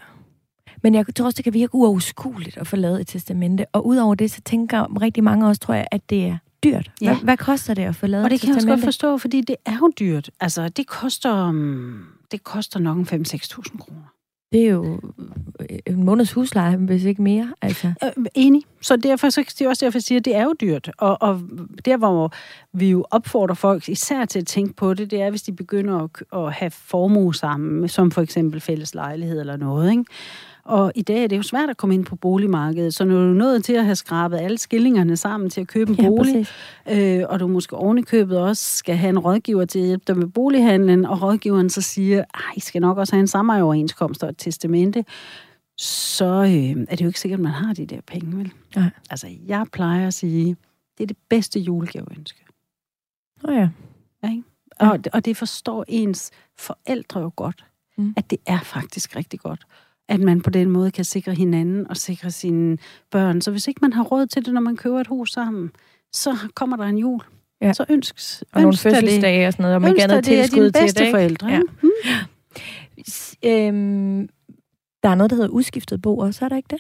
[0.83, 3.67] Men jeg tror også, det kan virke uoverskueligt at få lavet et testamente.
[3.73, 6.91] Og udover det, så tænker rigtig mange også, tror jeg, at det er dyrt.
[6.99, 7.19] Hvad, ja.
[7.23, 9.57] hvad koster det at få lavet Og det kan jeg også godt forstå, fordi det
[9.67, 10.31] er jo dyrt.
[10.41, 14.11] Altså, det koster, mm, det koster nok 5-6.000 kroner.
[14.53, 15.01] Det er jo
[15.61, 17.55] øh, en måneds husleje, hvis ikke mere.
[17.63, 17.93] Altså.
[18.05, 18.63] Øh, enig.
[18.81, 20.91] Så derfor så det er også derfor, jeg siger, at det er jo dyrt.
[20.99, 21.41] Og, og
[21.85, 22.33] der, hvor
[22.73, 25.99] vi jo opfordrer folk især til at tænke på det, det er, hvis de begynder
[25.99, 29.91] at, at have formue sammen, som for eksempel fælles lejlighed eller noget.
[29.91, 30.05] Ikke?
[30.65, 33.31] Og i dag er det jo svært at komme ind på boligmarkedet, så når du
[33.31, 36.47] er nået til at have skrabet alle skillingerne sammen til at købe en bolig,
[36.87, 40.19] ja, øh, og du måske ovenikøbet også skal have en rådgiver til at hjælpe dig
[40.19, 44.29] med bolighandlen, og rådgiveren så siger, at I skal nok også have en overenskomst og
[44.29, 45.05] et testamente,
[45.79, 48.53] så øh, er det jo ikke sikkert, at man har de der penge, vel?
[48.77, 48.91] Nej.
[49.11, 50.57] Altså, jeg plejer at sige,
[50.99, 52.45] det er det bedste julegaveønske.
[53.45, 53.69] Åh oh, ja.
[54.31, 54.43] Ikke?
[54.81, 57.65] Og, og det forstår ens forældre jo godt,
[57.99, 58.15] mm.
[58.17, 59.67] at det er faktisk rigtig godt.
[60.11, 62.79] At man på den måde kan sikre hinanden og sikre sine
[63.11, 63.41] børn.
[63.41, 65.71] Så hvis ikke man har råd til det, når man køber et hus sammen,
[66.13, 67.21] så kommer der en jul.
[67.63, 67.73] Ja.
[67.73, 68.93] Så ønsks, Og nogle ønsk det.
[68.95, 71.01] fødselsdage og sådan noget, og man Ønsk gerne det tilskud dine til det.
[71.01, 71.11] ikke?
[71.11, 71.49] forældre.
[71.49, 71.61] Ja.
[71.83, 71.91] Mm.
[73.45, 74.29] Øhm,
[75.03, 76.79] der er noget, der hedder uskiftet bo også, er der ikke det?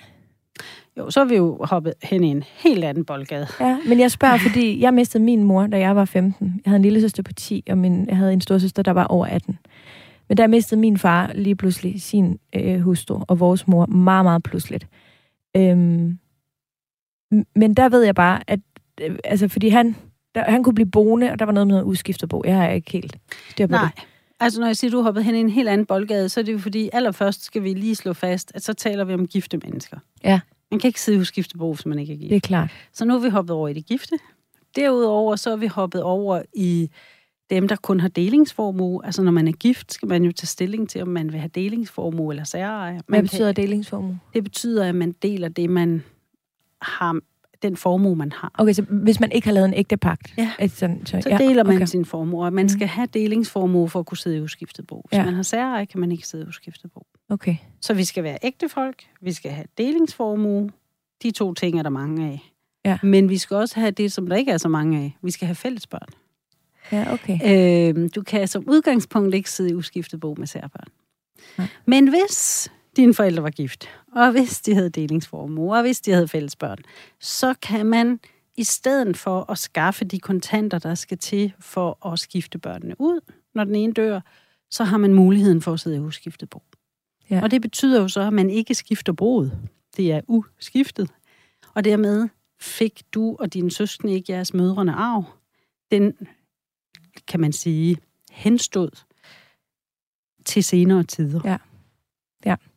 [0.99, 3.47] Jo, så er vi jo hoppet hen i en helt anden boldgade.
[3.61, 6.61] Ja, men jeg spørger, fordi jeg mistede min mor, da jeg var 15.
[6.65, 9.05] Jeg havde en lille søster på 10, og min, jeg havde en storsøster, der var
[9.05, 9.59] over 18.
[10.31, 14.43] Men der mistede min far lige pludselig sin øh, hustru og vores mor meget, meget
[14.43, 14.87] pludseligt.
[15.57, 16.19] Øhm,
[17.57, 18.61] men der ved jeg bare, at
[19.01, 19.97] øh, altså, fordi han,
[20.35, 22.43] der, han kunne blive boende, og der var noget med noget uskiftet bo.
[22.45, 23.17] Jeg har ikke helt
[23.51, 23.89] styr på Nej.
[23.97, 24.05] det.
[24.41, 26.45] Altså, når jeg siger, at du hoppet hen i en helt anden boldgade, så er
[26.45, 29.57] det jo fordi, allerførst skal vi lige slå fast, at så taler vi om gifte
[29.57, 29.99] mennesker.
[30.25, 30.41] Ja.
[30.71, 32.31] Man kan ikke sidde hos skiftebo, hvis man ikke er gift.
[32.31, 32.71] Det er klart.
[32.93, 34.19] Så nu er vi hoppet over i det gifte.
[34.77, 36.91] Derudover så er vi hoppet over i
[37.51, 39.07] dem, der kun har delingsformue.
[39.07, 41.51] Altså når man er gift, skal man jo tage stilling til, om man vil have
[41.55, 42.93] delingsformue eller særeje.
[42.93, 44.11] Hvad Man betyder delingsformue?
[44.11, 46.03] Kan, det betyder, at man deler det, man
[46.83, 47.21] har,
[47.63, 48.51] den formue, man har.
[48.59, 50.35] Okay, så hvis man ikke har lavet en ægte pagt?
[50.39, 50.51] Ja.
[50.61, 51.87] Et sådan, så, Så ja, deler man okay.
[51.87, 55.05] sin formue, og man skal have delingsformue for at kunne sidde i udskiftet bo.
[55.09, 55.25] Hvis Ja.
[55.25, 57.07] man har særeje, kan man ikke sidde i udskiftet bo.
[57.29, 57.57] Okay.
[57.81, 60.71] Så vi skal være ægte folk, vi skal have delingsformue.
[61.23, 62.53] De to ting er der mange af.
[62.85, 62.99] Ja.
[63.03, 65.17] Men vi skal også have det, som der ikke er så mange af.
[65.23, 66.09] Vi skal have fælles børn.
[66.93, 67.39] Ja, okay.
[67.45, 70.89] Øh, du kan som udgangspunkt ikke sidde i uskiftet bo med særbørn.
[71.59, 71.67] Nej.
[71.87, 76.29] Men hvis dine forældre var gift, og hvis de havde delingsformue, og hvis de havde
[76.29, 76.79] fælles børn,
[77.21, 78.21] så kan man
[78.57, 83.21] i stedet for at skaffe de kontanter, der skal til for at skifte børnene ud,
[83.55, 84.21] når den ene dør,
[84.71, 86.63] så har man muligheden for at sidde i uskiftet bo.
[87.31, 87.43] Ja.
[87.43, 89.59] Og det betyder jo så, at man ikke skifter boet.
[89.97, 91.11] Det er uskiftet.
[91.75, 92.29] Og dermed
[92.61, 95.25] fik du og dine søskende ikke jeres mødrene arv.
[95.91, 96.13] Den,
[97.31, 97.97] kan man sige,
[98.33, 98.91] henstod
[100.45, 101.41] til senere tider.
[101.45, 101.57] Ja.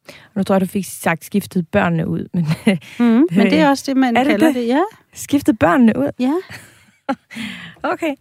[0.05, 2.45] Og nu tror jeg, du fik sagt skiftet børnene ud, men
[2.99, 3.05] Mm,
[3.37, 4.55] men det er også det, man Er det kalder det?
[4.55, 4.67] det.
[4.67, 4.81] Ja,
[5.13, 6.09] skiftet børnene ud?
[6.19, 6.33] ja.
[7.83, 8.15] Okay.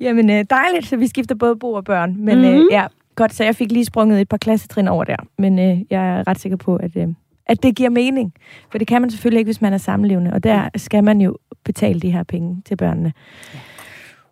[0.00, 2.16] Jamen, øh, dejligt, så vi skifter både bo og børn.
[2.18, 2.50] Men mm-hmm.
[2.54, 2.68] øh, Mhm.
[2.70, 5.16] ja, godt, så jeg fik lige sprunget et par klassetrin over der.
[5.38, 7.08] Men øh, jeg er ret sikker på, at, øh,
[7.46, 8.34] at det giver mening.
[8.70, 10.32] For det kan man selvfølgelig ikke, hvis man er samlevende.
[10.32, 13.12] Og der skal man jo betale de her penge til børnene.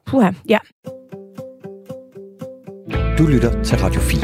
[0.06, 0.58] Puha, ja.
[3.18, 4.20] Du lytter til Radio 4.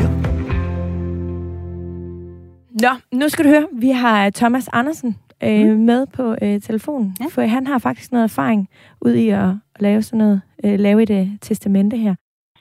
[2.82, 5.80] Nå, nu skal du høre, vi har Thomas Andersen øh, Mm.
[5.80, 7.16] med på øh, telefonen.
[7.20, 7.24] Ja.
[7.30, 8.68] For han har faktisk noget erfaring
[9.00, 12.14] ud i at, at lave sådan noget, øh, lave et øh, testamente her.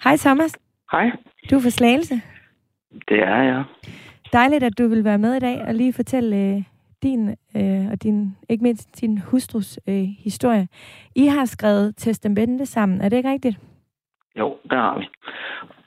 [0.03, 0.51] Hej Thomas,
[0.91, 1.11] Hej,
[1.49, 2.21] du er fra Slagelse.
[3.09, 3.63] det er jeg.
[4.33, 6.63] Dejligt, at du vil være med i dag og lige fortælle øh,
[7.03, 10.67] din øh, og din, ikke mindst din hustrus øh, historie.
[11.15, 13.59] I har skrevet testamente sammen, er det ikke rigtigt?
[14.39, 15.07] Jo, der har vi.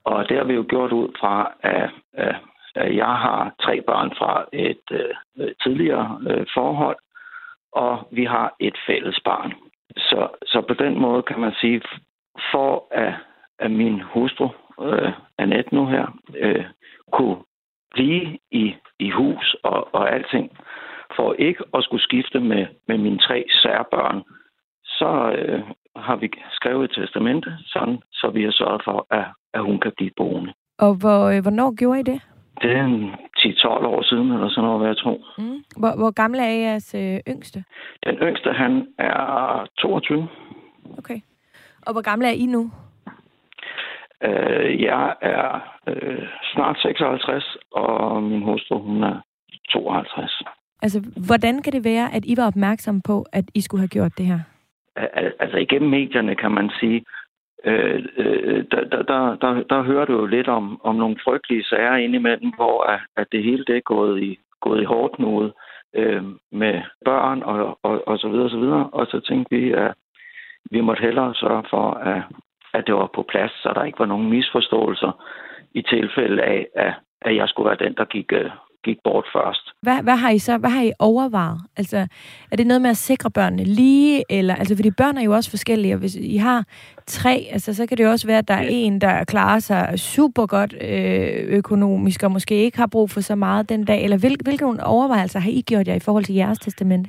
[0.05, 2.37] Og det har vi jo gjort ud fra, at, at,
[2.97, 6.97] jeg har tre børn fra et øh, tidligere øh, forhold,
[7.73, 9.55] og vi har et fælles barn.
[9.97, 11.83] Så, så på den måde kan man sige,
[12.53, 13.15] for at,
[13.59, 14.49] at min hustru,
[14.83, 16.07] øh, Annette nu her,
[16.37, 16.65] øh,
[17.13, 17.37] kunne
[17.91, 20.59] blive i, i hus og, og alting,
[21.17, 24.23] for ikke at skulle skifte med, med mine tre særbørn,
[24.85, 25.63] så øh,
[25.99, 29.93] har vi skrevet et testamente, sådan, så vi har sørget for, at, at hun kan
[29.97, 30.53] blive boende.
[30.79, 32.21] Og hvor, øh, hvornår gjorde I det?
[32.63, 35.19] Det er en 10-12 år siden, eller sådan noget, hvad jeg tror.
[35.39, 35.65] Mm.
[35.77, 37.65] Hvor, hvor gamle er jeres øh, yngste?
[38.07, 40.29] Den yngste, han er 22.
[40.99, 41.21] Okay.
[41.87, 42.71] Og hvor gamle er I nu?
[44.23, 49.21] Øh, jeg er øh, snart 56, og min hustru, hun er
[49.73, 50.43] 52.
[50.83, 54.19] Altså, hvordan kan det være, at I var opmærksomme på, at I skulle have gjort
[54.19, 54.41] det her?
[55.41, 57.05] Altså igennem medierne kan man sige,
[57.65, 61.65] øh, øh, der, der, der, der, der hører du jo lidt om, om nogle frygtelige
[61.65, 65.53] sager indimellem, hvor at, at det hele det er gået i, gået i hårdt noget
[65.95, 68.91] øh, med børn og, og, og så videre og så videre.
[68.93, 69.95] Og så tænkte vi, at
[70.71, 72.23] vi måtte hellere sørge for, at,
[72.75, 75.13] at det var på plads, så der ikke var nogen misforståelser
[75.75, 78.51] i tilfælde af, at, at jeg skulle være den, der gik, øh,
[78.87, 79.65] gik bort først.
[79.83, 81.59] Hvad, hvad har I så hvad har I overvejet?
[81.77, 81.99] Altså,
[82.53, 84.25] er det noget med at sikre børnene lige?
[84.31, 86.65] Eller, altså, fordi børn er jo også forskellige, og hvis I har
[87.07, 89.99] tre, altså, så kan det jo også være, at der er en, der klarer sig
[89.99, 94.05] super godt øh, økonomisk, og måske ikke har brug for så meget den dag.
[94.05, 97.09] Eller hvil, hvilke overvejelser har I gjort jer i forhold til jeres testament?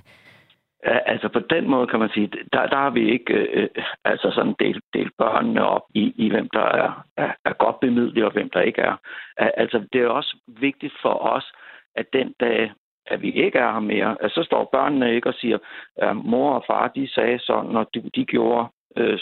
[0.83, 3.69] Altså på den måde kan man sige, der, der har vi ikke øh,
[4.05, 8.25] altså sådan delt, delt børnene op i, i hvem der er, er, er godt bemidlet
[8.25, 8.95] og hvem der ikke er.
[9.37, 11.51] Al- Altså det er også vigtigt for os,
[11.97, 12.71] at den dag,
[13.05, 15.57] at vi ikke er her mere, at så står børnene ikke og siger,
[15.95, 19.19] at mor og far, de sagde sådan, og de, de gjorde øh,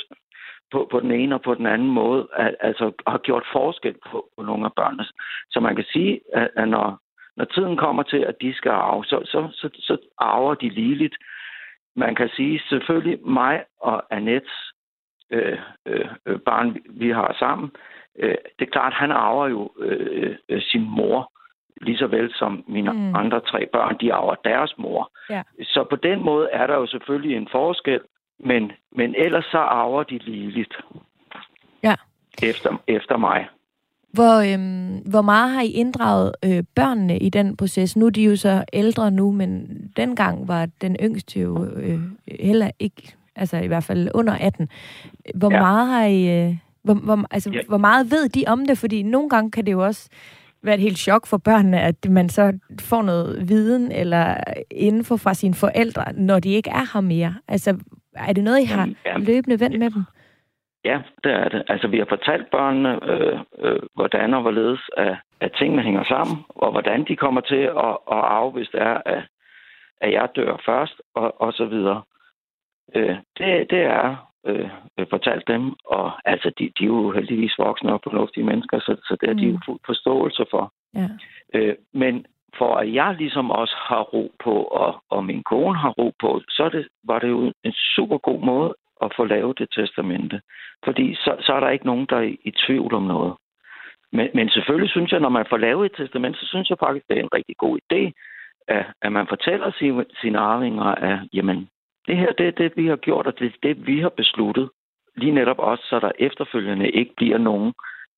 [0.72, 4.30] på, på den ene og på den anden måde, at, altså har gjort forskel på,
[4.38, 5.06] på nogle af børnene.
[5.50, 7.00] Så man kan sige, at, at når,
[7.38, 11.16] når tiden kommer til, at de skal arve, så, så, så, så arver de ligeligt.
[11.96, 14.74] Man kan sige, selvfølgelig mig og Annettes
[15.32, 17.72] øh, øh, øh, barn, vi har sammen,
[18.20, 21.32] øh, det er klart, han arver jo øh, øh, sin mor,
[21.82, 23.16] lige så vel som mine mm.
[23.16, 25.12] andre tre børn, de arver deres mor.
[25.30, 25.42] Ja.
[25.62, 28.00] Så på den måde er der jo selvfølgelig en forskel,
[28.40, 30.74] men, men ellers så arver de ligeligt.
[31.84, 31.96] Ja.
[32.44, 33.48] Efter, efter mig.
[34.14, 37.98] Hvor, øhm, hvor meget har I inddraget øh, børnene i den proces?
[37.98, 42.00] Nu er de jo så ældre nu, men dengang var den yngste jo øh,
[42.40, 44.70] heller ikke, altså i hvert fald under 18.
[45.36, 45.60] Hvor ja.
[45.60, 46.46] meget har I...
[46.46, 47.60] Øh, hvor, hvor, altså, ja.
[47.68, 48.78] hvor meget ved de om det?
[48.78, 50.10] Fordi nogle gange kan det jo også
[50.66, 54.36] være et helt chok for børnene, at man så får noget viden eller
[54.72, 57.36] info fra sine forældre, når de ikke er her mere.
[57.48, 57.78] Altså,
[58.16, 60.04] er det noget, I har ja, løbende vendt med dem?
[60.86, 61.64] Ja, det er det.
[61.68, 66.38] Altså, vi har fortalt børnene, øh, øh, hvordan og hvorledes at, at tingene hænger sammen,
[66.50, 69.24] og hvordan de kommer til at, at arve, hvis det er, at,
[70.02, 72.02] at jeg dør først, og, og så videre.
[72.96, 74.70] Øh, det, det er øh,
[75.10, 79.18] fortalt dem, og altså, de, de er jo heldigvis voksne og fornuftige mennesker, så, så
[79.22, 79.40] det er mm.
[79.40, 80.74] de jo fuld forståelse for.
[80.96, 81.08] Ja.
[81.54, 82.26] Øh, men
[82.58, 86.42] for at jeg ligesom også har ro på, og, og min kone har ro på,
[86.50, 90.42] så det, var det jo en super god måde at få lavet det testamente.
[90.86, 93.34] Fordi så, så er der ikke nogen, der er i, i tvivl om noget.
[94.12, 97.06] Men, men selvfølgelig synes jeg, når man får lavet et testament, så synes jeg faktisk,
[97.10, 98.12] det er en rigtig god idé,
[98.68, 101.70] at, at man fortæller sine, sine arvinger, at jamen,
[102.08, 104.70] det her det er det, vi har gjort, og det er det, vi har besluttet.
[105.18, 107.74] Lige netop også, så der efterfølgende ikke bliver nogen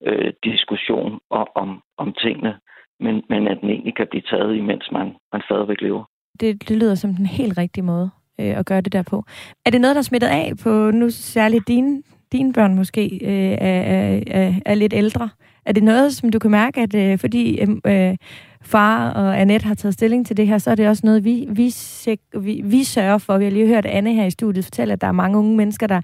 [0.05, 2.53] øh, diskussion om, om, om tingene,
[2.99, 6.03] men, men at den egentlig kan blive taget, imens man, man stadigvæk lever.
[6.39, 9.23] Det, det lyder som den helt rigtige måde øh, at gøre det der på.
[9.65, 13.57] Er det noget, der er smittet af på nu særligt dine, dine børn måske øh,
[13.69, 15.29] er, er, er, er lidt ældre?
[15.65, 18.15] Er det noget, som du kan mærke, at øh, fordi øh,
[18.65, 21.45] far og Annette har taget stilling til det her, så er det også noget, vi,
[21.49, 21.67] vi,
[22.45, 23.37] vi, vi sørger for.
[23.37, 25.87] Vi har lige hørt Anne her i studiet fortælle, at der er mange unge mennesker,
[25.87, 26.01] der,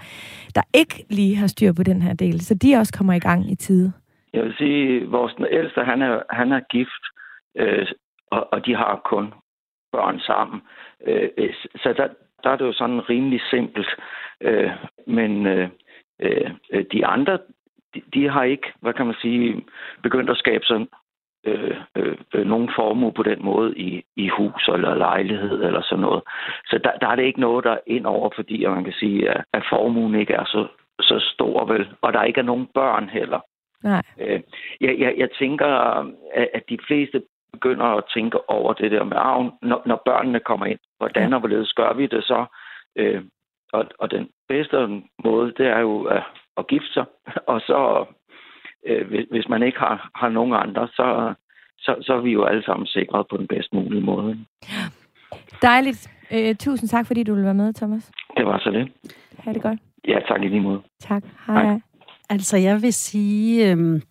[0.55, 3.51] der ikke lige har styr på den her del, så de også kommer i gang
[3.51, 3.93] i tide.
[4.33, 7.03] Jeg vil sige, at vores ældste, han er, han er gift,
[7.57, 7.87] øh,
[8.31, 9.33] og, og de har kun
[9.91, 10.61] børn sammen.
[11.07, 11.29] Øh,
[11.75, 12.07] så der,
[12.43, 13.89] der er det jo sådan rimelig simpelt.
[14.41, 14.71] Øh,
[15.07, 15.69] men øh,
[16.19, 17.39] øh, de andre,
[17.93, 19.63] de, de har ikke, hvad kan man sige,
[20.03, 20.87] begyndt at skabe sådan
[21.45, 26.01] øh, øh, øh, nogen formue på den måde i, i hus eller lejlighed eller sådan
[26.01, 26.23] noget.
[26.65, 29.29] Så der, der er det ikke noget, der er ind over, fordi man kan sige,
[29.29, 30.67] at, at formuen ikke er så,
[31.01, 31.89] så stor, vel?
[32.01, 33.39] Og der ikke er nogen børn heller.
[33.83, 34.03] Nej.
[34.19, 34.41] Øh,
[34.81, 35.67] jeg, jeg, jeg tænker,
[36.53, 37.21] at de fleste
[37.53, 40.79] begynder at tænke over det der med arven, når, når børnene kommer ind.
[40.97, 42.45] Hvordan og hvorledes gør vi det så?
[42.95, 43.21] Øh,
[43.73, 46.23] og, og den bedste måde, det er jo at,
[46.57, 47.05] at gifte sig.
[47.51, 48.05] Og så,
[48.87, 51.33] øh, hvis, hvis man ikke har, har nogen andre, så,
[51.77, 54.45] så, så er vi jo alle sammen sikret på den bedst mulige måde.
[55.61, 56.09] Dejligt.
[56.31, 58.11] Øh, tusind tak, fordi du ville være med, Thomas.
[58.37, 58.91] Det var så det.
[59.37, 59.79] Ha' det godt.
[60.07, 60.81] Ja, tak i lige måde.
[60.99, 61.23] Tak.
[61.47, 61.63] Hej.
[61.63, 61.79] Hej.
[62.29, 64.01] Altså, jeg vil sige, øh,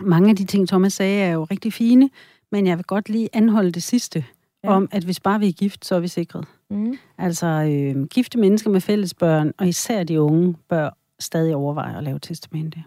[0.00, 2.10] mange af de ting, Thomas sagde, er jo rigtig fine,
[2.52, 4.24] men jeg vil godt lige anholde det sidste,
[4.64, 4.70] ja.
[4.70, 6.44] om at hvis bare vi er gift, så er vi sikret.
[6.70, 6.94] Mm.
[7.18, 12.04] Altså, øh, gifte mennesker med fælles børn, og især de unge, bør stadig overveje at
[12.04, 12.84] lave testamente.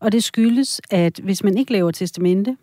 [0.00, 2.56] Og det skyldes, at hvis man ikke laver testamente,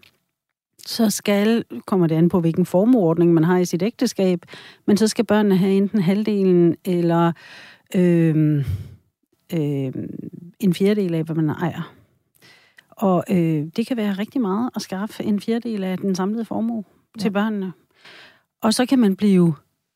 [0.86, 4.46] så skal, kommer det an på, hvilken formueordning man har i sit ægteskab,
[4.86, 7.32] men så skal børnene have enten halvdelen eller
[7.96, 8.66] øh,
[9.54, 9.94] øh,
[10.60, 11.94] en fjerdedel af, hvad man ejer.
[12.90, 16.84] Og øh, det kan være rigtig meget at skaffe en fjerdedel af den samlede formue
[17.16, 17.22] ja.
[17.22, 17.74] til børnene.
[18.62, 19.56] Og så kan man blive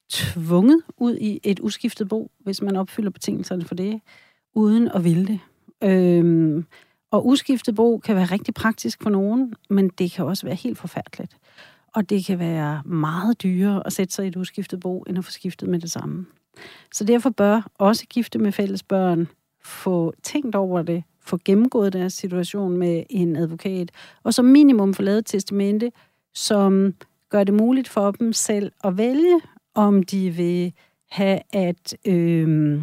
[0.10, 4.02] tvunget ud i et uskiftet bo, hvis man opfylder betingelserne for det,
[4.54, 5.40] uden at ville det.
[5.84, 6.64] Øh,
[7.12, 10.78] og uskiftet bo kan være rigtig praktisk for nogen, men det kan også være helt
[10.78, 11.38] forfærdeligt.
[11.96, 15.26] Og det kan være meget dyrere at sætte sig i et uskiftet bo, end at
[15.26, 16.26] få skiftet med det samme.
[16.94, 19.28] Så derfor bør også gifte med fælles børn
[19.64, 23.92] få tænkt over det, få gennemgået deres situation med en advokat,
[24.24, 25.92] og som minimum få lavet et testamente,
[26.34, 26.94] som
[27.30, 29.42] gør det muligt for dem selv at vælge,
[29.76, 30.74] om de vil
[31.12, 32.82] have, at, øh,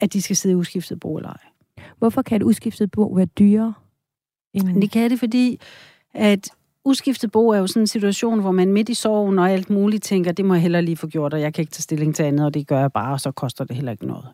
[0.00, 1.53] at de skal sidde i uskiftet bo eller ej.
[1.98, 3.74] Hvorfor kan et uskiftet bo være dyrere?
[4.54, 4.82] End...
[4.82, 5.60] Det kan det, fordi
[6.14, 6.50] at
[6.84, 10.02] uskiftet bo er jo sådan en situation, hvor man midt i sorgen og alt muligt
[10.02, 12.22] tænker, det må jeg heller lige få gjort, og jeg kan ikke tage stilling til
[12.22, 14.26] andet, og det gør jeg bare, og så koster det heller ikke noget.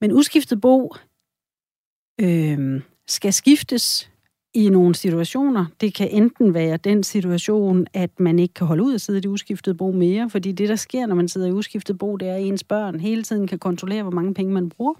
[0.00, 0.94] Men uskiftet bo
[2.20, 4.10] øh, skal skiftes
[4.54, 5.66] i nogle situationer.
[5.80, 9.22] Det kan enten være den situation, at man ikke kan holde ud at sidde i
[9.22, 12.28] det uskiftede bo mere, fordi det, der sker, når man sidder i uskiftet bo, det
[12.28, 14.94] er, at ens børn hele tiden kan kontrollere, hvor mange penge man bruger.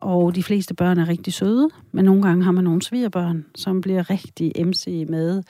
[0.00, 3.80] Og de fleste børn er rigtig søde, men nogle gange har man nogle svigerbørn, som
[3.80, 5.42] bliver rigtig MC med,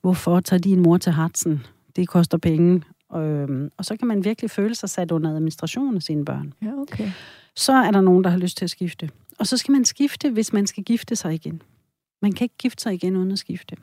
[0.00, 1.66] hvorfor tager din mor til Hartsen?
[1.96, 2.82] Det koster penge.
[3.16, 6.52] Øhm, og så kan man virkelig føle sig sat under administration af sine børn.
[6.62, 7.10] Ja, okay.
[7.56, 9.10] Så er der nogen, der har lyst til at skifte.
[9.38, 11.62] Og så skal man skifte, hvis man skal gifte sig igen.
[12.22, 13.76] Man kan ikke gifte sig igen uden at skifte.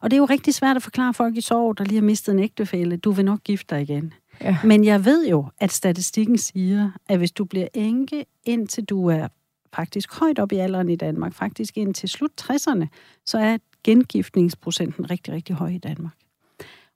[0.00, 2.32] Og det er jo rigtig svært at forklare folk i sorg, der lige har mistet
[2.32, 2.96] en ægtefælle.
[2.96, 4.14] Du vil nok gifte dig igen.
[4.40, 4.58] Ja.
[4.64, 9.28] Men jeg ved jo, at statistikken siger, at hvis du bliver enke, indtil du er
[9.74, 12.86] faktisk højt op i alderen i Danmark, faktisk indtil slut 60'erne,
[13.26, 16.14] så er gengiftningsprocenten rigtig, rigtig høj i Danmark.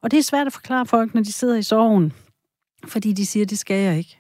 [0.03, 2.13] Og det er svært at forklare folk, når de sidder i sorgen,
[2.87, 4.19] fordi de siger, det skal jeg ikke.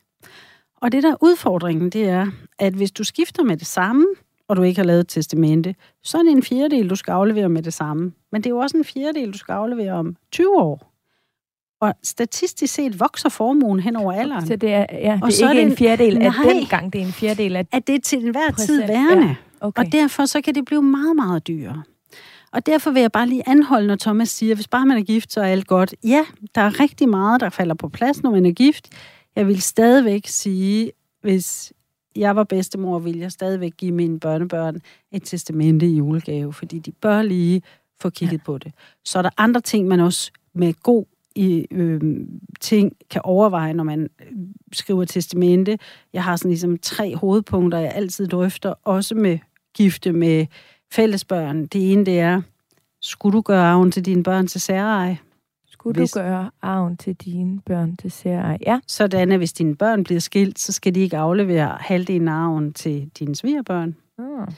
[0.76, 2.26] Og det der udfordringen, det er,
[2.58, 4.06] at hvis du skifter med det samme,
[4.48, 7.48] og du ikke har lavet et testamente, så er det en fjerdedel, du skal aflevere
[7.48, 8.12] med det samme.
[8.32, 10.89] Men det er jo også en fjerdedel, du skal aflevere om 20 år.
[11.80, 14.46] Og statistisk set vokser formuen hen over alderen.
[14.46, 16.92] Så det er, ja, det Og så er ikke det en fjerdedel af den gang,
[16.92, 18.88] det er en fjerdedel af At det er til enhver tid procent.
[18.88, 19.26] værende.
[19.26, 19.84] Ja, okay.
[19.84, 21.82] Og derfor så kan det blive meget, meget dyrere.
[22.52, 25.32] Og derfor vil jeg bare lige anholde, når Thomas siger, hvis bare man er gift,
[25.32, 25.94] så er alt godt.
[26.04, 28.88] Ja, der er rigtig meget, der falder på plads, når man er gift.
[29.36, 31.72] Jeg vil stadigvæk sige, hvis
[32.16, 34.80] jeg var bedstemor, ville jeg stadigvæk give mine børnebørn
[35.12, 37.62] et testamente i julegave, fordi de bør lige
[38.00, 38.42] få kigget ja.
[38.44, 38.72] på det.
[39.04, 41.04] Så er der andre ting, man også med god
[41.36, 42.00] i, øh,
[42.60, 44.26] ting kan overveje, når man øh,
[44.72, 45.78] skriver testamente.
[46.12, 49.38] Jeg har sådan ligesom tre hovedpunkter, jeg altid drøfter, også med
[49.74, 50.46] gifte med
[50.92, 51.66] fællesbørn.
[51.66, 52.42] Det ene, det er,
[53.00, 55.18] skulle du gøre arven til dine børn til særeje?
[55.68, 58.58] Skulle Hvis- du gøre arven til dine børn til særeje?
[58.66, 58.80] Ja.
[58.86, 62.72] Sådan, at hvis dine børn bliver skilt, så skal de ikke aflevere halvdelen af arven
[62.72, 63.96] til dine svigerbørn.
[64.18, 64.54] Mm.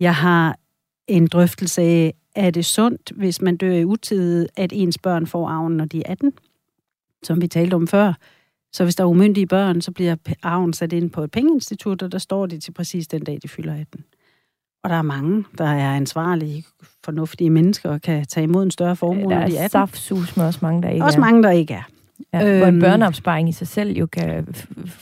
[0.00, 0.58] Jeg har
[1.08, 5.48] en drøftelse af, er det sundt, hvis man dør i utide, at ens børn får
[5.48, 6.32] arven, når de er 18?
[7.22, 8.12] Som vi talte om før.
[8.72, 12.12] Så hvis der er umyndige børn, så bliver arven sat ind på et pengeinstitut, og
[12.12, 14.04] der står de til præcis den dag, de fylder 18.
[14.84, 16.64] Og der er mange, der er ansvarlige,
[17.04, 19.70] fornuftige mennesker og kan tage imod en større formue, Der når de er er 18.
[19.70, 21.20] saftsus med også mange, der ikke Også er.
[21.20, 21.82] mange, der ikke er.
[22.40, 22.80] Ja, hvor en Øhm.
[22.80, 24.46] børneopsparing i sig selv jo kan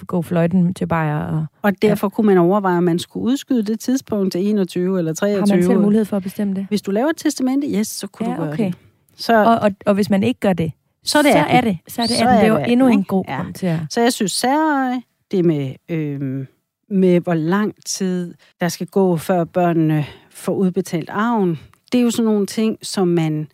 [0.07, 1.19] gå fløjten til bajer.
[1.19, 5.13] Og Og derfor kunne man overveje, om man skulle udskyde det tidspunkt til 21 eller
[5.15, 5.41] 23.
[5.41, 6.67] har man selv mulighed for at bestemme det?
[6.69, 8.65] Hvis du laver et testamente, yes, så kunne Ja, du gøre okay.
[8.67, 8.75] det.
[9.17, 10.73] Så, Og, og, og hvis man ikke gør det,
[11.05, 11.57] så er det så 18.
[11.57, 12.35] er det, så er det, Så 18.
[12.37, 13.37] det er er jo det endnu 18, en god ikke?
[13.43, 13.79] grund til at...
[13.91, 16.47] Så jeg synes særlig det med, øh,
[16.91, 21.59] med, hvor lang tid der skal gå, før børnene får udbetalt arven,
[21.93, 23.49] det er jo sådan nogle ting, som man,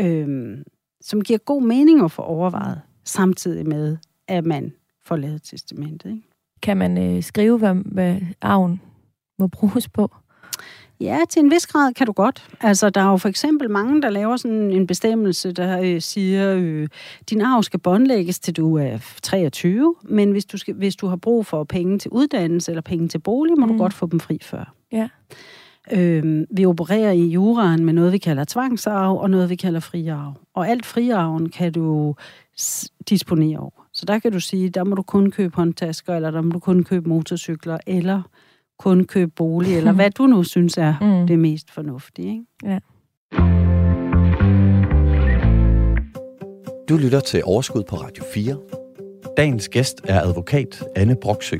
[0.00, 0.58] øh,
[1.00, 3.96] som giver god mening at få overvejet, samtidig med,
[4.28, 4.72] at man
[5.04, 6.10] får lavet testamentet.
[6.10, 6.22] Ikke?
[6.62, 8.80] Kan man øh, skrive, hvad, hvad arven
[9.38, 10.10] må bruges på?
[11.00, 12.48] Ja, til en vis grad kan du godt.
[12.60, 16.54] Altså, der er jo for eksempel mange, der laver sådan en bestemmelse, der øh, siger,
[16.56, 16.88] øh,
[17.30, 21.16] din arv skal båndlægges til du er 23, men hvis du, skal, hvis du har
[21.16, 23.72] brug for penge til uddannelse eller penge til bolig, må mm.
[23.72, 24.74] Du godt få dem fri før.
[24.92, 25.08] Ja.
[25.92, 30.34] Øh, vi opererer i juraen med noget, vi kalder tvangsarv, og noget, vi kalder friarv.
[30.54, 32.14] Og alt friarven kan du
[33.08, 33.86] disponere over.
[33.92, 36.58] Så der kan du sige, der må du kun købe håndtasker, eller der må du
[36.58, 38.22] kun købe motorcykler, eller
[38.78, 41.26] kun købe bolig, eller hvad du nu synes er Mm.
[41.26, 42.44] det mest fornuftige.
[42.64, 42.80] Ikke?
[46.88, 48.56] Du lytter til Overskud på Radio 4.
[49.36, 51.56] Dagens gæst er advokat Anne Broksø.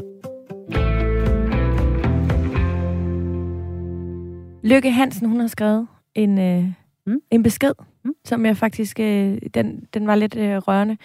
[4.63, 6.65] Lykke Hansen, hun har skrevet en, øh,
[7.07, 7.21] Mm.
[7.31, 7.87] en besked, Mm.
[8.09, 8.15] mm.
[8.25, 10.97] som jeg faktisk, øh, den, den var lidt øh, rørende.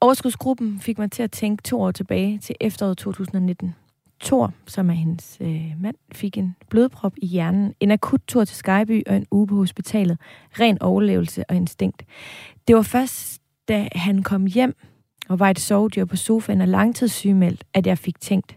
[0.00, 3.74] Overskudsgruppen fik mig til at tænke to år tilbage til efteråret 2019.
[4.20, 8.56] Thor, som er hendes øh, mand, fik en blodprop i hjernen, en akut tur til
[8.56, 10.18] Skyby og en uge på hospitalet.
[10.60, 12.02] Ren overlevelse og instinkt.
[12.68, 14.74] Det var først, da han kom hjem
[15.28, 18.56] og var et sovedyr på sofaen og langtidssygemeldt, at jeg fik tænkt,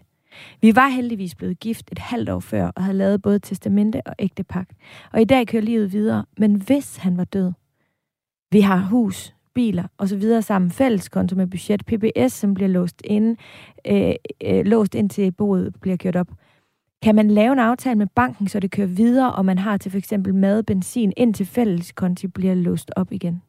[0.62, 4.14] vi var heldigvis blevet gift et halvt år før og havde lavet både testamente og
[4.18, 4.72] ægtepagt.
[5.12, 6.24] Og i dag kører livet videre.
[6.38, 7.52] Men hvis han var død,
[8.50, 13.02] vi har hus, biler og så videre sammen, fælleskonto med budget, PBS, som bliver låst
[13.04, 13.36] ind,
[13.86, 16.28] øh, øh, låst indtil boet bliver gjort op.
[17.02, 19.90] Kan man lave en aftale med banken, så det kører videre, og man har til
[19.90, 23.42] for eksempel mad, benzin, indtil fælleskonti bliver låst op igen?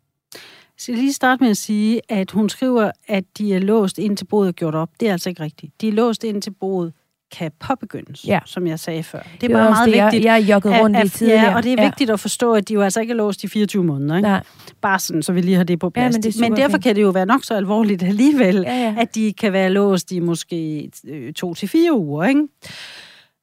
[0.79, 4.47] Skal lige starte med at sige, at hun skriver, at de er låst indtil boet
[4.47, 4.89] er gjort op.
[4.99, 5.81] Det er altså ikke rigtigt.
[5.81, 6.93] De er låst indtil boet
[7.37, 8.39] kan påbegyndes, Ja.
[8.45, 9.19] som jeg sagde før.
[9.19, 10.25] Det er Det bare også meget det, vigtigt.
[10.25, 11.41] Jeg, jeg joggede rundt at- i tidligere.
[11.43, 13.47] Ja, og det er vigtigt at forstå, at de jo altså ikke er låst i
[13.47, 14.15] 24 måneder.
[14.17, 14.27] Ikke?
[14.29, 14.43] Nej.
[14.81, 16.15] Bare sådan, så vi lige har det på plads.
[16.15, 16.83] men det er men derfor fint.
[16.83, 18.95] kan det jo være nok så alvorligt alligevel, Ja, ja.
[18.99, 22.23] at de kan være låst i måske øh, to til fire uger.
[22.23, 22.41] Ikke?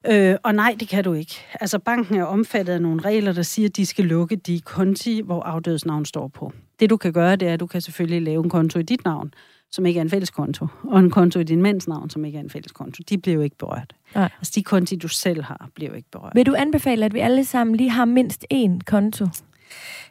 [0.08, 1.34] Øh, og nej, det kan du ikke.
[1.60, 5.20] Altså, banken er omfattet af nogle regler, der siger, at de skal lukke de konti,
[5.24, 6.52] hvor afdødsnavn står på.
[6.80, 9.04] Det du kan gøre, det er, at du kan selvfølgelig lave en konto i dit
[9.04, 9.34] navn,
[9.70, 12.38] som ikke er en fælles konto, og en konto i din mands navn, som ikke
[12.38, 13.02] er en fælles konto.
[13.08, 13.94] De bliver jo ikke berørt.
[14.14, 14.30] Nej.
[14.38, 16.32] Altså, de konti, du selv har, bliver jo ikke berørt.
[16.34, 19.26] Vil du anbefale, at vi alle sammen lige har mindst én konto?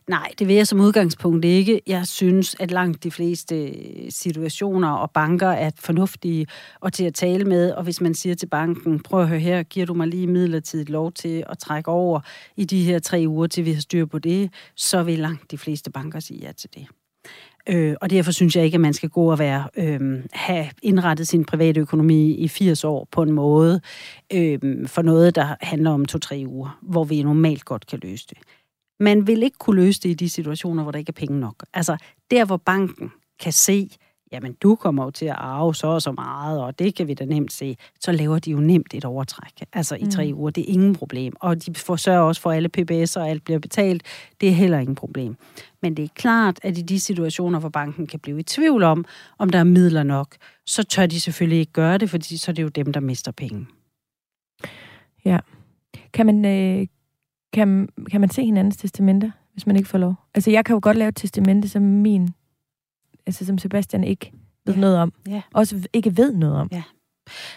[0.10, 1.82] Nej, det vil jeg som udgangspunkt ikke.
[1.88, 3.74] Jeg synes, at langt de fleste
[4.10, 6.48] situationer og banker er fornuftige
[6.80, 7.72] og til at tale med.
[7.72, 10.90] Og hvis man siger til banken, prøv at høre her, giver du mig lige midlertidigt
[10.90, 12.20] lov til at trække over
[12.58, 15.58] i de her tre uger, til vi har styr på det, så vil langt de
[15.58, 16.88] fleste banker sige ja til det.
[17.70, 21.28] Øh, og derfor synes jeg ikke, at man skal gå og være, øh, have indrettet
[21.28, 23.82] sin private økonomi i 80 år på en måde
[24.34, 28.38] øh, for noget, der handler om to-tre uger, hvor vi normalt godt kan løse det.
[29.00, 31.66] Man vil ikke kunne løse det i de situationer, hvor der ikke er penge nok.
[31.74, 31.98] Altså,
[32.32, 33.90] der hvor banken kan se,
[34.32, 37.14] jamen du kommer jo til at arve så og så meget, og det kan vi
[37.14, 40.40] da nemt se, så laver de jo nemt et overtræk, altså i tre mm.
[40.40, 40.50] uger.
[40.50, 41.34] Det er ingen problem.
[41.40, 44.04] Og de forsørger også for alle PBS, og alt bliver betalt.
[44.42, 45.36] Det er heller ingen problem.
[45.82, 49.06] Men det er klart, at i de situationer, hvor banken kan blive i tvivl om,
[49.38, 50.36] om der er midler nok,
[50.66, 53.32] så tør de selvfølgelig ikke gøre det, fordi så er det jo dem, der mister
[53.32, 53.68] penge.
[55.26, 55.40] Ja.
[56.14, 56.88] Kan man, øh,
[57.56, 60.16] kan, kan man se hinandens testamenter, hvis man ikke får lov?
[60.36, 62.30] Altså, jeg kan jo godt lave et testamente, som min,
[63.26, 64.32] altså som Sebastian ikke
[64.66, 64.80] ved ja.
[64.80, 65.14] noget om.
[65.28, 65.42] Ja.
[65.54, 66.70] Også ikke ved noget om.
[66.72, 66.84] Ja.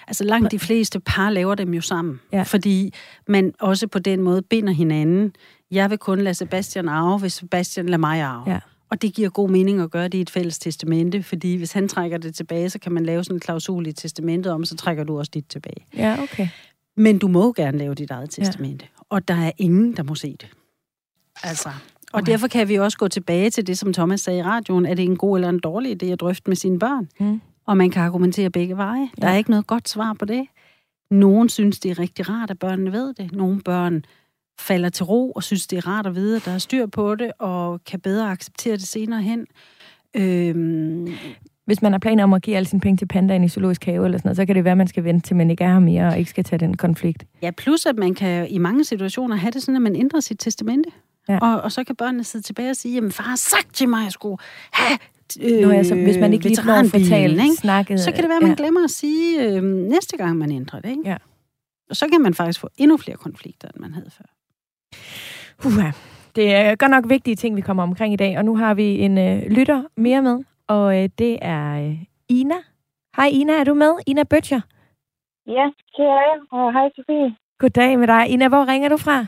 [0.06, 2.42] Altså langt de fleste par laver dem jo sammen, Ja.
[2.42, 2.94] fordi
[3.28, 5.32] man også på den måde binder hinanden.
[5.70, 8.50] Jeg vil kun lade Sebastian arve, hvis Sebastian lader mig arve.
[8.50, 8.58] Ja.
[8.90, 11.88] Og det giver god mening at gøre det i et fælles testamente, fordi hvis han
[11.88, 15.04] trækker det tilbage, så kan man lave sådan en klausul i testamentet om, så trækker
[15.04, 15.86] du også dit tilbage.
[15.96, 16.48] Ja, okay.
[16.96, 18.97] Men du må gerne lave dit eget testamente, ja.
[19.10, 20.48] Og der er ingen, der må se det.
[21.42, 21.74] Altså, og
[22.20, 22.32] Okay.
[22.32, 25.04] derfor kan vi også gå tilbage til det, som Thomas sagde i radioen, er det
[25.04, 27.08] en god eller en dårlig idé at drøfte med sine børn?
[27.20, 27.40] Mm.
[27.66, 29.10] Og man kan argumentere begge veje.
[29.20, 29.32] Der Ja.
[29.32, 30.46] er ikke noget godt svar på det.
[31.10, 33.32] Nogen synes, det er rigtig rart, at børnene ved det.
[33.32, 34.04] Nogle børn
[34.60, 37.14] falder til ro og synes, det er rart at vide, at der er styr på
[37.14, 39.46] det, og kan bedre acceptere det senere hen.
[40.16, 41.08] Øhm,
[41.68, 44.04] Hvis man har planer om at give alle sine penge til pandaen i zoologisk have
[44.04, 45.72] eller sådan noget, så kan det være, at man skal vente til, man ikke er
[45.72, 47.24] her mere og ikke skal tage den konflikt.
[47.42, 50.38] ja, plus at man kan i mange situationer have det sådan, at man ændrer sit
[50.38, 50.90] testamente.
[51.28, 51.38] Ja.
[51.38, 53.98] Og, og så kan børnene sidde tilbage og sige, jamen far har sagt til mig,
[53.98, 54.36] at jeg skulle
[54.72, 54.98] have
[55.40, 57.54] øh, Nå, altså, hvis man ikke lige når fortælle ikke?
[57.54, 58.00] snakket.
[58.00, 58.56] så kan det være, at man ja.
[58.56, 60.90] glemmer at sige øh, næste gang, man ændrer det.
[60.90, 61.02] Ikke?
[61.04, 61.16] Ja.
[61.90, 64.24] Og så kan man faktisk få endnu flere konflikter, end man havde før.
[65.66, 65.90] Uha.
[66.36, 68.98] Det er godt nok vigtige ting, vi kommer omkring i dag, og nu har vi
[68.98, 70.38] en øh, lytter mere med,
[70.68, 71.96] og øh, det er øh,
[72.28, 72.54] Ina.
[73.16, 73.92] Hej Ina, er du med?
[74.06, 74.60] Ina Bøtcher.
[75.46, 75.66] Ja,
[75.96, 76.38] det er jeg.
[76.50, 77.36] Og hej Sofie.
[77.58, 78.28] Goddag med dig.
[78.28, 79.18] Ina, hvor ringer du fra?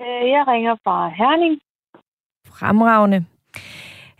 [0.00, 1.60] Øh, Jeg ringer fra Herning.
[2.46, 3.24] Fremragende.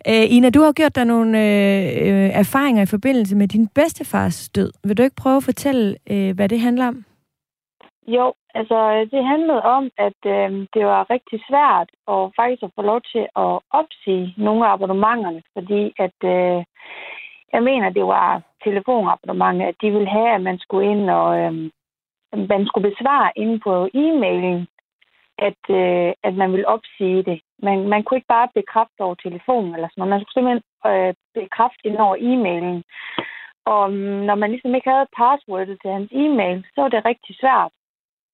[0.09, 4.49] Øh, Ina, du har gjort dig nogle øh, øh, erfaringer i forbindelse med din bedstefars
[4.49, 4.73] død.
[4.85, 7.05] Vil du ikke prøve at fortælle, øh, hvad det handler om?
[8.07, 12.83] Jo, altså det handlede om, at øh, det var rigtig svært at faktisk at få
[12.83, 16.65] lov til at opsige nogle af abonnementerne, fordi at øh,
[17.53, 21.71] jeg mener, det var telefonabonnementer, at de ville have, at man skulle ind og øh,
[22.53, 24.67] man skulle besvare inde på e-mailen,
[25.39, 27.41] at, øh, at man ville opsige det.
[27.63, 30.15] Man, man kunne ikke bare bekræfte over telefonen eller sådan noget.
[30.15, 32.83] Man skulle simpelthen øh, bekræfte ind over e-mailen.
[33.73, 37.37] Og mm, når man ligesom ikke havde passwordet til hans e-mail, så var det rigtig
[37.41, 37.73] svært.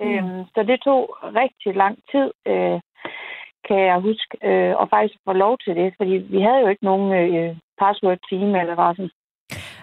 [0.00, 0.06] Mm.
[0.06, 2.80] Øhm, så det tog rigtig lang tid, øh,
[3.68, 6.84] kan jeg huske, øh, og faktisk få lov til det, fordi vi havde jo ikke
[6.84, 9.08] nogen øh, password til e-mailadressen.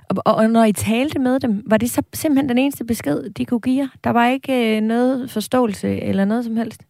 [0.10, 3.30] Og, og, og når I talte med dem, var det så simpelthen den eneste besked,
[3.30, 3.89] de kunne give jer?
[4.03, 6.82] Der var ikke øh, noget forståelse eller noget som helst?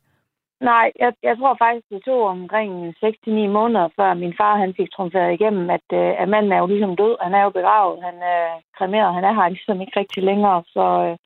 [0.62, 2.72] Nej, jeg, jeg tror faktisk, det tog omkring
[3.06, 6.68] 6-9 måneder, før min far han fik trumferet igennem, at, øh, at manden er jo
[6.68, 7.16] ligesom død.
[7.22, 8.44] Han er jo begravet, han er
[8.78, 10.64] kremeret, han er her ligesom ikke rigtig længere.
[10.76, 11.18] Så, øh,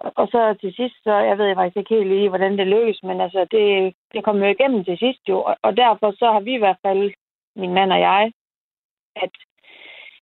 [0.00, 3.20] og- så til sidst, så jeg ved faktisk ikke helt lige, hvordan det løs, men
[3.20, 5.42] altså, det, det kom jo igennem til sidst jo.
[5.42, 7.12] Og, og derfor så har vi i hvert fald,
[7.56, 8.32] min mand og jeg,
[9.16, 9.30] at,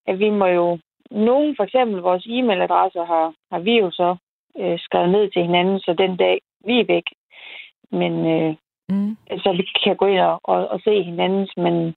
[0.07, 0.79] at vi må jo,
[1.11, 4.17] nogen for eksempel vores e-mailadresser har, har vi jo så
[4.59, 7.05] øh, skrevet ned til hinanden, så den dag vi er væk,
[7.91, 8.55] men øh,
[8.91, 9.17] Mm.
[9.39, 11.95] så vi kan gå ind og, og, og se hinandens, men,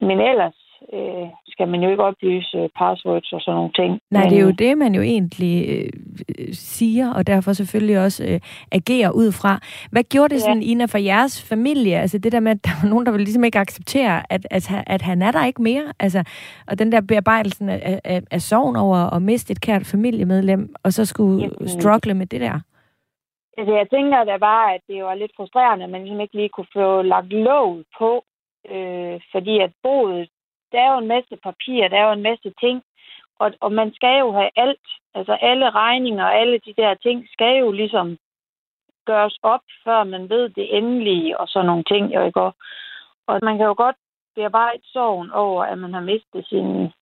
[0.00, 0.54] men ellers
[0.92, 4.00] øh, skal man jo ikke oplyse øh, passwords og sådan nogle ting.
[4.10, 5.90] Nej, men, det er jo det, man jo egentlig øh,
[6.38, 8.40] øh, siger, og derfor selvfølgelig også øh,
[8.72, 9.58] agerer ud fra.
[9.92, 10.46] Hvad gjorde det Ja.
[10.46, 11.96] sådan, Ina, for jeres familie?
[11.98, 14.66] Altså det der med, at der var nogen, der ville ligesom ikke acceptere, at, at,
[14.66, 15.84] han- at han er der ikke mere.
[16.00, 16.24] Altså,
[16.66, 20.92] og den der bearbejdelsen af, af, af sorgen over at miste et kært familiemedlem, og
[20.92, 21.68] så skulle Jamen.
[21.68, 22.60] struggle med det der.
[23.58, 26.48] Altså, jeg tænker da bare, at det var lidt frustrerende, at man ligesom ikke lige
[26.48, 28.24] kunne få lagt låg på,
[28.74, 30.28] øh, fordi at boet,
[30.72, 32.82] der er jo en masse papir, der er jo en masse ting,
[33.38, 34.86] Og, og man skal jo have alt.
[35.14, 38.18] Altså alle regninger og alle de der ting skal jo ligesom
[39.04, 42.14] gøres op, før man ved det endelige og sådan nogle ting.
[42.14, 42.40] Jo, ikke?
[43.26, 43.96] Og man kan jo godt
[44.34, 46.92] bearbejde sorgen over, at man har mistet sin,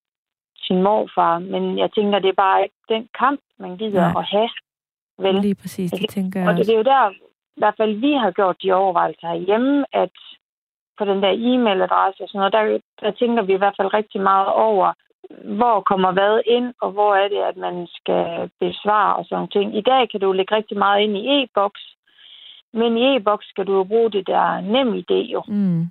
[0.57, 4.21] sin morfar, men jeg tænker, det er bare ikke den kamp, man gider Nej.
[4.21, 4.51] at have.
[5.19, 5.35] Vel?
[5.35, 7.11] Lige præcis, det tænker jeg Og det, det er jo der,
[7.57, 10.17] i hvert fald vi har gjort de overvejelser herhjemme, at
[10.99, 12.65] på den der e-mailadresse og sådan noget, der,
[13.03, 14.93] der tænker vi i hvert fald rigtig meget over,
[15.59, 19.77] hvor kommer hvad ind, og hvor er det, at man skal besvare og sådan ting.
[19.77, 21.85] I dag kan du lægge rigtig meget ind i e-boks,
[22.73, 25.43] men i e-boks skal du jo bruge det der nem idé jo.
[25.49, 25.91] Mm.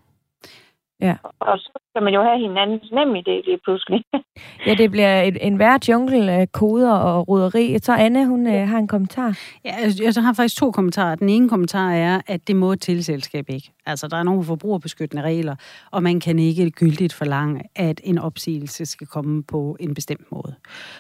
[1.40, 4.04] Og så skal man jo have hinandens nem idé lige pludselig.
[4.66, 7.72] Ja, det bliver et, en værre jungle af koder og roderi.
[7.72, 9.38] Jeg tror, Anne, hun øh, har en kommentar.
[9.66, 11.16] Ja, altså, jeg har faktisk to kommentarer.
[11.16, 13.72] Den ene kommentar er, at det må et teleselskab ikke.
[13.86, 15.56] Altså, der er nogle forbrugerbeskyttende regler,
[15.92, 20.56] og man kan ikke gyldigt forlange, at en opsigelse skal komme på en bestemt måde.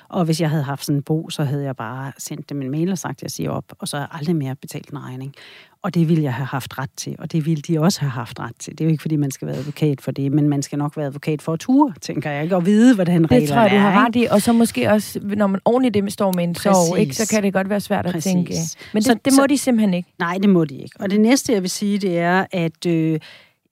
[0.09, 2.71] Og hvis jeg havde haft sådan en bog, så havde jeg bare sendt dem en
[2.71, 5.03] mail og sagt, at jeg siger op, og så har jeg aldrig mere betalt en
[5.03, 5.35] regning.
[5.83, 8.39] Og det ville jeg have haft ret til, og det ville de også have haft
[8.39, 8.73] ret til.
[8.73, 10.97] Det er jo ikke, fordi man skal være advokat for det, men man skal nok
[10.97, 12.55] være advokat for at ture, tænker jeg, ikke?
[12.55, 13.79] og vide, hvordan reglerne Det tror jeg, du er.
[13.79, 14.27] har ret i.
[14.31, 17.01] Og så måske også, når man ordentligt det står med en sorg, Præcis.
[17.01, 18.31] ikke, så kan det godt være svært at Præcis.
[18.31, 18.53] tænke.
[18.93, 20.13] Men Så- det, det må så- de simpelthen ikke.
[20.19, 20.95] Nej, det må de ikke.
[20.99, 23.19] Og det næste, jeg vil sige, det er, at, øh,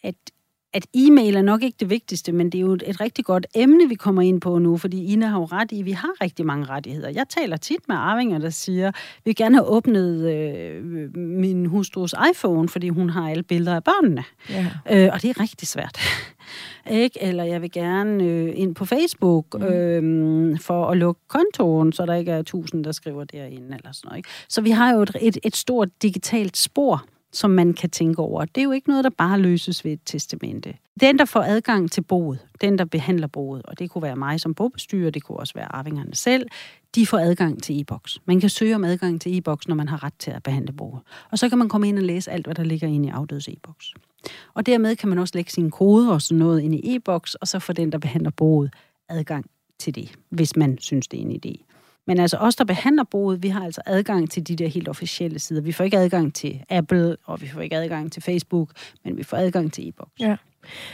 [0.03, 0.15] at,
[0.77, 3.89] at e-mail er nok ikke det vigtigste, men det er jo et, rigtig godt emne,
[3.89, 6.45] vi kommer ind på nu, fordi Ina har jo ret i, at vi har rigtig
[6.45, 7.09] mange rettigheder.
[7.09, 8.91] Jeg taler tit med arvinger, der siger,
[9.25, 10.83] vi gerne have åbnet øh,
[11.17, 14.23] min hustrus iPhone, fordi hun har alle billeder af børnene.
[14.49, 14.65] Ja.
[14.91, 15.99] Øh, og det er rigtig svært.
[16.91, 17.23] ikke?
[17.23, 22.13] Eller jeg vil gerne øh, ind på Facebook øh, for at lukke kontoen, så der
[22.13, 24.17] ikke er tusind, der skriver derinde eller sådan noget.
[24.17, 24.29] Ikke?
[24.49, 27.05] Så vi har jo et, et, et stort digitalt spor,
[27.37, 28.45] som man kan tænke over.
[28.45, 30.73] Det er jo ikke noget, der bare løses ved et testamente.
[30.99, 34.39] Den, der får adgang til boet, den, der behandler boet, og det kunne være mig
[34.39, 36.47] som bogbestyrer, det kunne også være arvingerne selv,
[36.95, 38.19] de får adgang til e-boks.
[38.25, 41.01] Man kan søge om adgang til e-boks, når man har ret til at behandle boet.
[41.31, 43.47] Og så kan man komme ind og læse alt, hvad der ligger inde i afdødes
[43.47, 43.93] e-boks.
[44.53, 47.47] Og dermed kan man også lægge sine koder og sådan noget ind i e-boks, og
[47.47, 48.73] så får den, der behandler boet,
[49.09, 49.45] adgang
[49.79, 51.76] til det, hvis man synes, det er en idé.
[52.07, 55.39] Men altså os, der behandler boet, vi har altså adgang til de der helt officielle
[55.39, 55.61] sider.
[55.61, 58.69] Vi får ikke adgang til Apple, og vi får ikke adgang til Facebook,
[59.03, 60.19] men vi får adgang til e-boks.
[60.19, 60.35] Ja.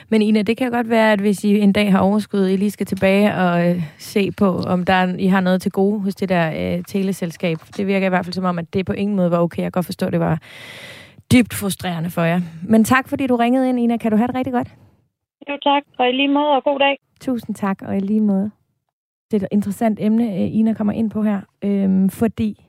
[0.09, 2.71] Men Ina, det kan godt være, at hvis I en dag har overskud, I lige
[2.71, 6.15] skal tilbage og øh, se på, om der er, I har noget til gode hos
[6.15, 7.57] det der øh, teleselskab.
[7.77, 9.57] Det virker i hvert fald som om, at det på ingen måde var okay.
[9.57, 10.39] Jeg kan godt forstå, at det var
[11.33, 12.41] dybt frustrerende for jer.
[12.63, 13.97] Men tak, fordi du ringede ind, Ina.
[13.97, 14.67] Kan du have det rigtig godt?
[15.49, 16.97] Jo tak, og i lige måde, og god dag.
[17.21, 18.51] Tusind tak, og i lige måde.
[19.33, 22.65] Det er et interessant emne, øh, Ina kommer ind på her, øhm, fordi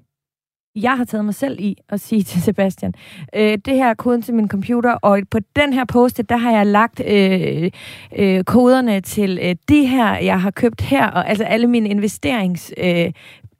[0.76, 2.94] jeg har taget mig selv i at sige til Sebastian,
[3.36, 6.52] øh, det her er koden til min computer, og på den her post der har
[6.52, 7.70] jeg lagt øh,
[8.18, 12.72] øh, koderne til øh, det her, jeg har købt her, og altså alle mine investerings...
[12.78, 13.12] Øh,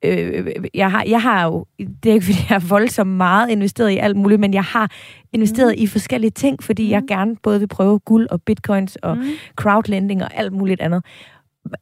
[0.05, 3.91] øh, jeg, har, jeg har jo, det er ikke fordi, jeg har voldsomt meget investeret
[3.91, 4.91] i alt muligt, men jeg har
[5.33, 5.83] investeret mm.
[5.83, 6.91] i forskellige ting, fordi mm.
[6.91, 9.25] jeg gerne både vil prøve guld og bitcoins og mm.
[9.57, 11.05] crowdlending og alt muligt andet.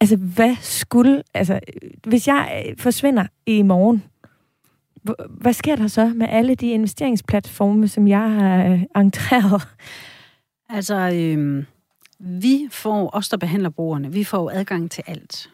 [0.00, 1.22] Altså, hvad skulle...
[1.34, 1.60] Altså,
[2.06, 4.02] hvis jeg øh, forsvinder i morgen,
[5.28, 9.62] hvad sker der så med alle de investeringsplatforme, som jeg har øh, entreret?
[10.68, 11.64] Altså, øh,
[12.18, 15.50] vi får, os der behandler brugerne, vi får adgang til alt.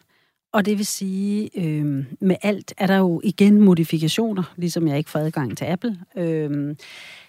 [0.52, 5.10] Og det vil sige, øh, med alt er der jo igen modifikationer, ligesom jeg ikke
[5.10, 5.98] får adgang til Apple.
[6.16, 6.76] Øh,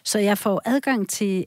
[0.03, 1.45] så jeg får adgang til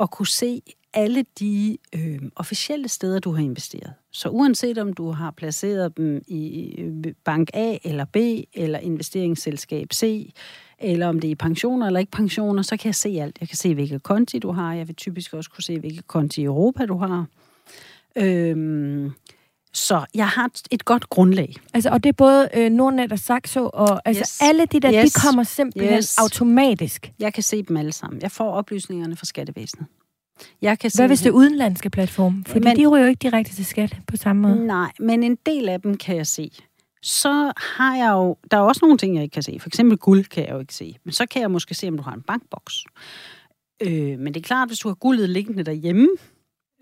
[0.00, 0.62] at kunne se
[0.94, 3.92] alle de øh, officielle steder, du har investeret.
[4.12, 8.16] Så uanset om du har placeret dem i øh, bank A eller B,
[8.54, 10.32] eller investeringsselskab C,
[10.78, 13.36] eller om det er i pensioner eller ikke pensioner, så kan jeg se alt.
[13.40, 14.74] Jeg kan se, hvilke konti du har.
[14.74, 17.26] Jeg vil typisk også kunne se, hvilke konti i Europa du har.
[18.16, 19.10] Øhm,
[19.72, 21.54] så jeg har et- et godt grundlag.
[21.74, 24.40] Altså, og det er både øh, Nordnet og Saxo, og altså Yes.
[24.42, 25.12] alle de der, Yes.
[25.12, 26.18] de kommer simpelthen Yes.
[26.18, 27.12] automatisk.
[27.18, 28.22] Jeg kan se dem alle sammen.
[28.22, 29.86] Jeg får oplysningerne fra skattevæsenet.
[30.62, 32.44] Jeg kan Hvad hvis det er udenlandske platforme?
[32.46, 34.66] Fordi Men- de ryger jo ikke direkte til skat på samme måde.
[34.66, 36.50] Nej, men en del af dem kan jeg se.
[37.02, 38.36] Så har jeg jo...
[38.50, 39.56] Der er også nogle ting, jeg ikke kan se.
[39.60, 40.96] For eksempel guld kan jeg jo ikke se.
[41.04, 42.84] Men så kan jeg måske se, om du har en bankboks.
[43.82, 46.08] Øh, men det er klart, hvis du har guldet liggende derhjemme,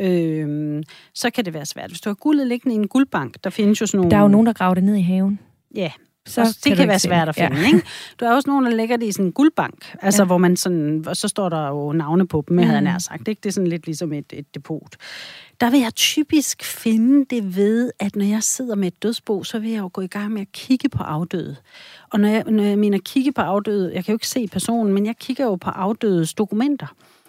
[0.00, 0.82] øh,
[1.14, 1.90] så kan det være svært.
[1.90, 4.10] Hvis du har guldet liggende i en guldbank, der findes jo sådan nogle...
[4.10, 5.38] Der er jo nogen, der graver det ned i haven.
[5.74, 5.90] Ja,
[6.28, 7.66] Så så det du kan, ikke være svært at finde, ja.
[7.66, 7.82] ikke?
[8.20, 10.26] Der er også nogen, der lægger det i sådan en guldbank, altså Ja.
[10.26, 12.84] hvor man sådan, og så står der jo navne på dem, jeg havde Mm.
[12.84, 13.40] nær sagt, ikke?
[13.42, 14.96] Det er sådan lidt ligesom et, et depot.
[15.60, 19.58] Der vil jeg typisk finde det ved, at når jeg sidder med et dødsbo, så
[19.58, 21.56] vil jeg jo gå i gang med at kigge på afdøde.
[22.10, 24.92] Og når jeg, når jeg mener kigge på afdøde, jeg kan jo ikke se personen,
[24.94, 26.86] men jeg kigger jo på afdødes dokumenter.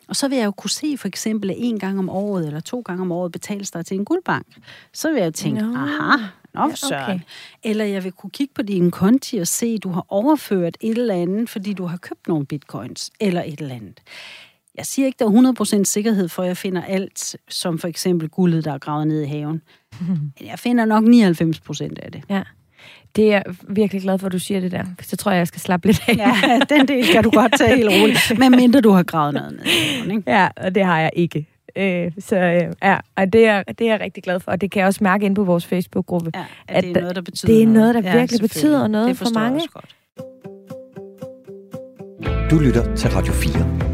[0.08, 2.60] Og så vil jeg jo kunne se for eksempel, at en gang om året eller
[2.60, 4.45] to gange om året betales der til en guldbank.
[4.93, 5.76] Så vil jeg jo tænke, Nå.
[5.78, 6.24] aha,
[6.68, 7.03] Nå, søren.
[7.03, 7.20] Okay.
[7.64, 10.97] Eller jeg vil kunne kigge på din konti og se, at du har overført et
[10.97, 14.01] eller andet, fordi du har købt nogle bitcoins, eller et eller andet.
[14.76, 18.30] Jeg siger ikke, der er 100% sikkerhed for, at jeg finder alt, som for eksempel
[18.30, 19.62] guldet, der er gravet ned i haven.
[20.07, 22.24] Men jeg finder nok 99% af det.
[22.30, 22.43] Ja.
[23.16, 24.84] Det er jeg virkelig glad for, at du siger det der.
[25.01, 26.16] Så tror jeg, jeg skal slappe lidt af.
[26.18, 28.32] Ja, den del kan du godt tage helt roligt.
[28.39, 30.32] Men mindre du har gravet noget ned ikke?
[30.32, 31.47] Ja, og det har jeg ikke.
[31.76, 34.72] Øh, så øh, ja, og det er, det er jeg rigtig glad for, og det
[34.72, 36.32] kan jeg også mærke inde på vores Facebook-gruppe.
[36.36, 38.88] Ja, at det er noget, der betyder Det er noget, noget der ja, virkelig betyder
[38.88, 39.62] noget for mange.
[39.74, 39.96] Godt.
[42.52, 43.90] Du lytter til Radio 4.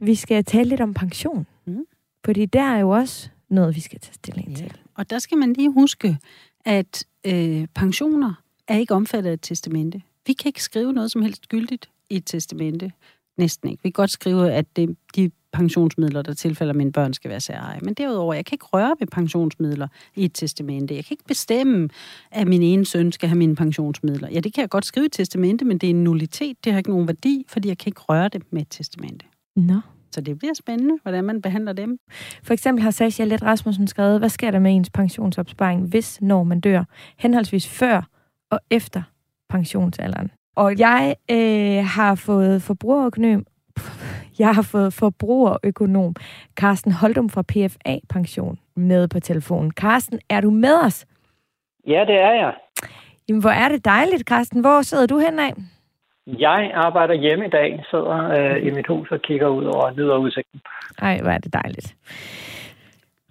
[0.00, 1.46] Vi skal tale lidt om pension.
[1.64, 1.84] Mm.
[2.24, 4.54] Fordi der er jo også noget, vi skal tage stilling ja.
[4.54, 4.72] til.
[4.94, 6.18] Og der skal man lige huske,
[6.64, 10.02] at øh, pensioner er ikke omfattet af et testamente.
[10.26, 12.92] Vi kan ikke skrive noget som helst gyldigt i et testamente.
[13.40, 13.82] Næsten ikke.
[13.82, 17.78] Vi kan godt skrive, at det, de pensionsmidler, der tilfælder mine børn, skal være særeje.
[17.82, 20.94] Men derudover, jeg kan ikke røre ved pensionsmidler i et testamente.
[20.94, 21.88] Jeg kan ikke bestemme,
[22.30, 24.28] at min ene søn skal have mine pensionsmidler.
[24.28, 26.64] Ja, det kan jeg godt skrive i et testamente, men det er en nullitet.
[26.64, 29.26] Det har ikke nogen værdi, fordi jeg kan ikke røre det med et testamente.
[29.56, 29.80] Nå.
[30.12, 31.98] Så det bliver spændende, hvordan man behandler dem.
[32.42, 36.44] For eksempel har Sascha Let Rasmussen skrevet, hvad sker der med ens pensionsopsparing, hvis når
[36.44, 36.84] man dør,
[37.18, 38.08] henholdsvis før
[38.50, 39.02] og efter
[39.48, 40.30] pensionsalderen.
[40.56, 43.46] Og jeg øh, har fået forbrugerøkonom,
[44.38, 46.14] jeg har fået forbrugerøkonom
[46.56, 49.70] Carsten Holdum fra PFA Pension med på telefonen.
[49.70, 51.06] Carsten, er du med os?
[51.86, 52.54] Ja, det er jeg.
[53.28, 54.60] Jamen, hvor er det dejligt, Carsten.
[54.60, 55.52] Hvor sidder du henad?
[56.26, 60.16] Jeg arbejder hjemme i dag, sidder øh, i mit hus og kigger ud over nyder
[60.16, 60.60] udsigten.
[60.98, 61.96] Ej, hvor er det dejligt.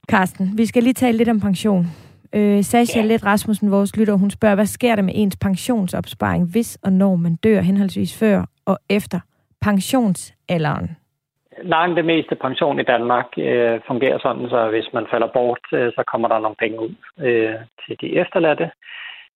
[0.10, 1.86] Carsten, vi skal lige tale lidt om pension.
[2.36, 3.06] Øh, Sasha ja.
[3.06, 7.16] Let Rasmussen, vores lytter, hun spørger, hvad sker der med ens pensionsopsparing, hvis og når
[7.16, 9.20] man dør henholdsvis før og efter
[9.62, 10.90] pensionsalderen?
[11.64, 15.92] Langt det meste pension i Danmark øh, fungerer sådan, så hvis man falder bort, øh,
[15.96, 17.56] så kommer der nogle penge ud øh,
[17.86, 18.72] til de efterladte.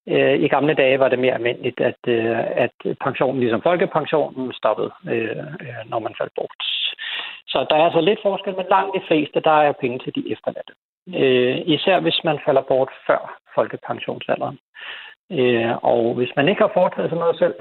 [0.08, 4.91] Øh, I gamle dage var det mere almindeligt, at, øh, at pensionen, ligesom folkepensionen, stoppede,
[5.14, 5.46] øh,
[5.86, 6.64] når man faldt bort.
[7.48, 10.32] Så der er altså lidt forskel, men langt de fleste, der er penge til de
[10.32, 10.74] efterladte.
[11.08, 14.60] Øh, især hvis man falder bort før folkepensionsalderen.
[15.32, 17.56] Øh, og hvis man ikke har foretaget sig noget selv,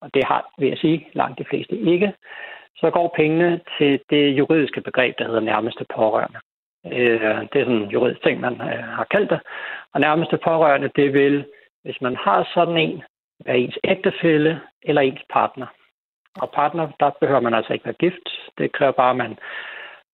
[0.00, 2.12] og det har, vil jeg sige, langt de fleste ikke,
[2.76, 6.38] så går pengene til det juridiske begreb, der hedder nærmeste pårørende.
[6.86, 8.60] Øh, det er sådan en juridisk ting, man
[8.98, 9.40] har kaldt det.
[9.94, 11.44] Og nærmeste pårørende, det vil
[11.86, 13.02] hvis man har sådan en,
[13.44, 15.66] være ens ægtefælle eller ens partner.
[16.42, 18.28] Og partner, der behøver man altså ikke være gift.
[18.58, 19.38] Det kræver bare, at man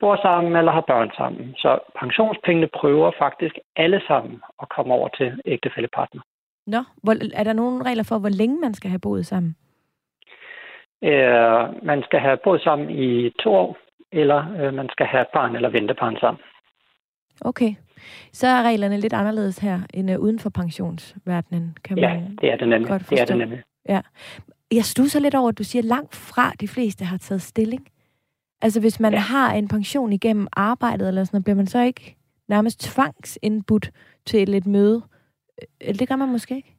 [0.03, 1.45] bor sammen eller har børn sammen.
[1.63, 6.23] Så pensionspengene prøver faktisk alle sammen at komme over til ægtefællepartner.
[6.67, 9.57] Nå, hvor, er der nogle regler for, hvor længe man skal have boet sammen?
[11.05, 13.77] Øh, man skal have boet sammen i to år,
[14.13, 16.43] eller øh, man skal have barn eller ventebarn sammen.
[17.41, 17.75] Okay.
[18.33, 22.53] Så er reglerne lidt anderledes her end uh, uden for pensionsverdenen, kan ja, man det
[22.53, 22.91] er det nemlig.
[22.91, 23.15] godt forstå.
[23.15, 23.63] Det er det nemlig.
[23.89, 24.01] Ja.
[24.73, 27.87] Jeg stusser lidt over, at du siger, langt fra de fleste har taget stilling.
[28.63, 29.19] Altså hvis man ja.
[29.19, 32.17] har en pension igennem arbejdet eller sådan noget, bliver man så ikke
[32.49, 33.91] nærmest tvangsindbudt
[34.27, 35.03] til et møde?
[35.83, 36.73] Øh, det gør man måske ikke?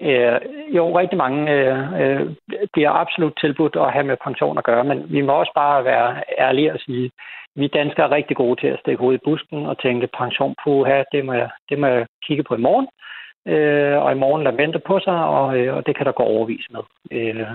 [0.00, 0.40] Øh,
[0.76, 2.34] jo, rigtig mange øh, øh,
[2.72, 6.22] bliver absolut tilbudt at have med pension at gøre, men vi må også bare være
[6.38, 7.10] ærlige og sige,
[7.54, 10.84] vi danskere er rigtig gode til at stikke hovedet i busken og tænke, pension på
[10.84, 12.88] her, det må jeg, det må jeg kigge på i morgen.
[13.46, 16.22] Øh, og i morgen lader vente på sig, og, øh, og det kan der gå
[16.22, 16.82] overvis med.
[17.10, 17.46] Øh,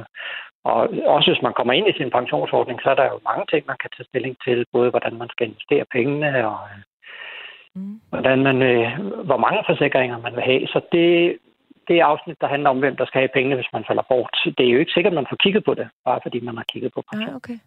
[0.63, 0.77] og
[1.15, 3.77] også hvis man kommer ind i sin pensionsordning, så er der jo mange ting, man
[3.81, 6.81] kan tage stilling til, både hvordan man skal investere pengene, og øh,
[7.75, 8.01] mm.
[8.09, 8.87] hvordan man, øh,
[9.29, 10.67] hvor mange forsikringer man vil have.
[10.67, 11.37] Så det,
[11.87, 14.35] det afsnit, der handler om, hvem der skal have pengene, hvis man falder bort.
[14.57, 16.65] Det er jo ikke sikkert, at man får kigget på det, bare fordi man har
[16.71, 17.29] kigget på pension.
[17.29, 17.57] Ah, okay.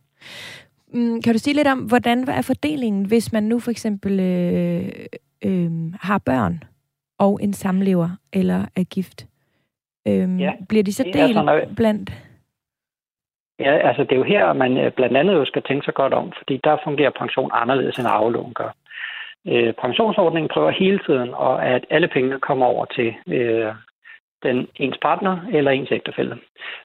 [0.94, 4.88] Mm, kan du sige lidt om, hvordan er fordelingen, hvis man nu for eksempel øh,
[5.44, 5.70] øh,
[6.00, 6.62] har børn
[7.18, 9.26] og en samlever eller er gift?
[10.08, 12.12] Øh, ja, bliver de så delt sådan, blandt?
[13.58, 16.14] Ja, altså det er jo her, man øh, blandt andet jo skal tænke sig godt
[16.14, 18.70] om, fordi der fungerer pension anderledes end arvelån gør.
[19.46, 23.74] Øh, pensionsordningen prøver hele tiden, og at alle pengene kommer over til øh,
[24.42, 26.38] den ens partner eller ens ægtefælle.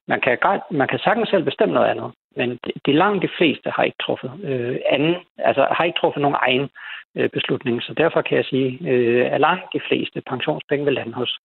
[0.08, 0.38] Man kan,
[0.72, 4.04] man kan sagtens selv bestemme noget andet, men de, de langt de fleste har ikke
[4.06, 6.70] truffet øh, anden, altså har ikke truffet nogen egen
[7.18, 7.84] øh, beslutning.
[7.84, 11.40] Så derfor kan jeg sige, øh, at langt de fleste pensionspenge vil lande hos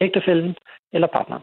[0.00, 0.56] ægtefælden
[0.92, 1.42] eller partneren.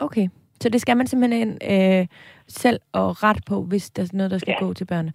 [0.00, 0.28] Okay,
[0.60, 2.06] så det skal man simpelthen øh,
[2.52, 4.64] selv og ret på, hvis der er noget, der skal ja.
[4.64, 5.12] gå til børnene.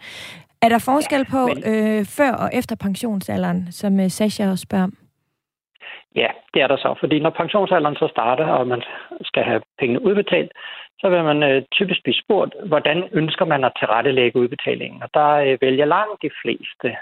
[0.62, 1.58] Er der forskel ja, på men...
[1.72, 4.94] øh, før og efter pensionsalderen, som øh, Sasha også spørger om?
[6.16, 6.96] Ja, det er der så.
[7.00, 8.82] Fordi når pensionsalderen så starter, og man
[9.22, 10.52] skal have pengene udbetalt,
[11.00, 15.04] så vil man øh, typisk blive spurgt, hvordan ønsker man at tilrettelægge udbetalingen.
[15.04, 16.96] Og der øh, vælger langt de fleste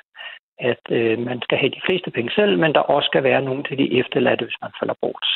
[0.60, 3.64] at øh, man skal have de fleste penge selv, men der også skal være nogen
[3.64, 5.28] til de efterladte, hvis man falder bort.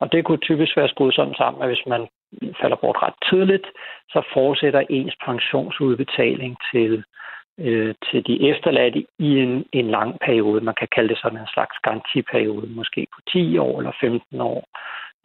[0.00, 2.06] Og det kunne typisk være skruet sådan sammen, at hvis man
[2.60, 3.66] falder bort ret tidligt,
[4.08, 7.04] så fortsætter ens pensionsudbetaling til,
[7.58, 10.60] øh, til de efterladte i en, en lang periode.
[10.60, 14.64] Man kan kalde det sådan en slags garantiperiode, måske på 10 år eller 15 år.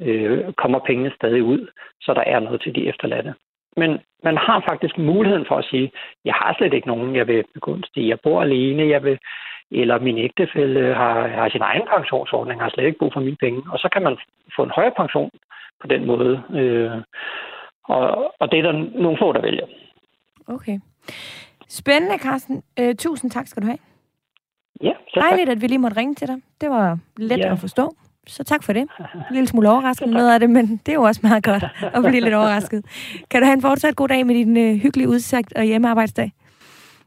[0.02, 1.68] Øh, kommer pengene stadig ud,
[2.02, 3.34] så der er noget til de efterladte.
[3.80, 3.92] Men
[4.24, 5.92] man har faktisk muligheden for at sige,
[6.26, 8.10] jeg har slet ikke nogen, jeg vil begunstige.
[8.10, 9.18] Jeg bor alene, jeg vil,
[9.72, 13.62] eller min ægtefælle har, har sin egen pensionsordning, har slet ikke brug for mine penge.
[13.72, 14.18] Og så kan man
[14.56, 15.32] få en højere pension
[15.82, 16.44] på den måde.
[16.60, 16.92] Øh,
[17.84, 19.68] og, og det er der nogle få, der vælger.
[20.48, 20.80] Okay.
[21.68, 22.64] Spændende, Carsten.
[22.80, 23.80] Øh, tusind tak skal du have.
[24.84, 26.38] Ja, så Dejligt, at vi lige måtte ringe til dig.
[26.62, 27.52] Det var let ja.
[27.52, 27.96] at forstå.
[28.28, 28.82] Så tak for det.
[28.82, 28.88] En
[29.36, 31.64] lille smule overraskende noget af det, men det er jo også meget godt
[31.96, 32.86] at blive lidt overrasket.
[33.32, 36.32] Kan du have en fortsat god dag med din øh, hyggelige udsigt og hjemmearbejdsdag?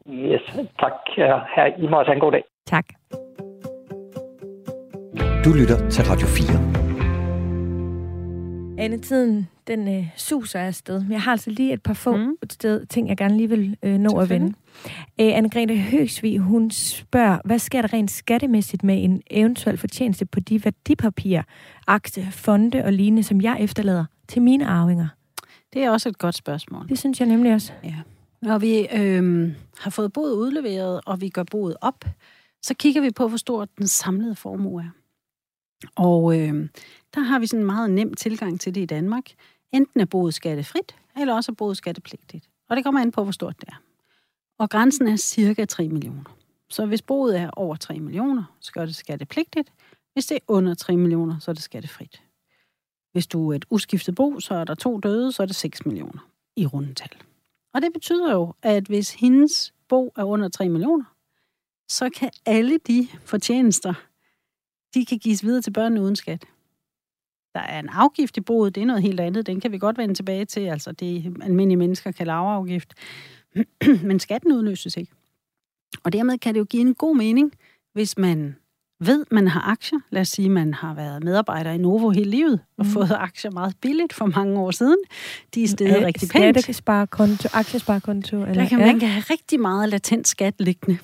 [0.08, 0.42] Yes,
[0.80, 0.92] tak.
[1.16, 2.44] Her, I må også have en god dag.
[2.66, 2.84] Tak.
[5.44, 6.58] Du lytter til Radio 4.
[8.84, 11.04] Anne, tiden den øh, suser afsted.
[11.10, 12.36] Jeg har altså lige et par få mm.
[12.50, 14.54] sted, ting, jeg gerne lige vil øh, nå at vende.
[15.18, 20.40] Æ, Anne-Grethe Høgsvig, hun spørger, hvad sker der rent skattemæssigt med en eventuel fortjeneste på
[20.40, 21.42] de værdipapirer,
[21.86, 25.08] aktie, fonde og lignende, som jeg efterlader til mine arvinger?
[25.72, 26.88] Det er også et godt spørgsmål.
[26.88, 27.72] Det synes jeg nemlig også.
[27.84, 27.94] Ja.
[28.42, 32.04] Når vi øh, har fået boet udleveret, og vi gør boet op,
[32.62, 34.88] så kigger vi på, hvor stor den samlede formue er.
[35.96, 36.68] Og øh,
[37.14, 39.24] der har vi sådan en meget nem tilgang til det i Danmark.
[39.72, 42.48] Enten er boet skattefrit, eller også er boet skattepligtigt.
[42.68, 43.82] Og det kommer an på, hvor stort det er.
[44.58, 46.36] Og grænsen er cirka 3 millioner.
[46.70, 49.72] Så hvis boet er over 3 millioner, så er det skattepligtigt.
[50.12, 52.22] Hvis det er under 3 millioner, så er det skattefrit.
[53.12, 55.86] Hvis du er et uskiftet bo, så er der to døde, så er det 6
[55.86, 57.16] millioner i rundetal.
[57.74, 61.04] Og det betyder jo, at hvis hendes bo er under 3 millioner,
[61.88, 63.94] så kan alle de fortjenester,
[64.95, 66.45] de kan gives videre til børnene uden skat.
[67.55, 69.47] Der er en afgift i boet, det er noget helt andet.
[69.47, 70.61] Den kan vi godt vende tilbage til.
[70.61, 72.95] Altså, det almindelige mennesker kan lave afgift.
[74.09, 75.12] Men skatten udløses ikke.
[76.05, 77.53] Og dermed kan det jo give en god mening,
[77.93, 78.57] hvis man
[79.01, 79.99] ved, man har aktier.
[80.11, 82.93] Lad os sige, man har været medarbejder i Novo hele livet og mm.
[82.93, 84.99] fået aktier meget billigt for mange år siden.
[85.55, 86.59] De er stedet ja, rigtig pænt.
[86.59, 88.36] Skattesparekonto, aktiesparekonto.
[88.36, 88.99] Eller, Der kan man ja.
[88.99, 90.99] kan have rigtig meget latent skat liggende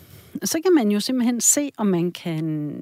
[0.45, 2.73] så kan man jo simpelthen se, om man kan...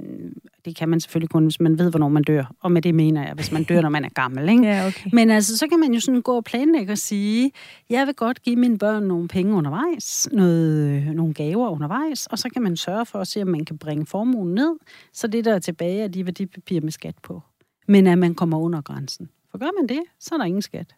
[0.64, 2.44] Det kan man selvfølgelig kun, hvis man ved, hvornår man dør.
[2.60, 4.48] Og med det mener jeg, hvis man dør, når man er gammel.
[4.48, 4.62] Ikke?
[4.66, 5.10] Ja, okay.
[5.12, 7.52] Men altså, så kan man jo sådan gå og planlægge og sige,
[7.90, 12.48] jeg vil godt give mine børn nogle penge undervejs, noget, nogle gaver undervejs, og så
[12.48, 14.76] kan man sørge for at se, om man kan bringe formuen ned,
[15.12, 17.42] så det, der er tilbage, er de værdipapirer med skat på.
[17.88, 19.28] Men at man kommer under grænsen.
[19.50, 20.94] For gør man det, så er der ingen skat.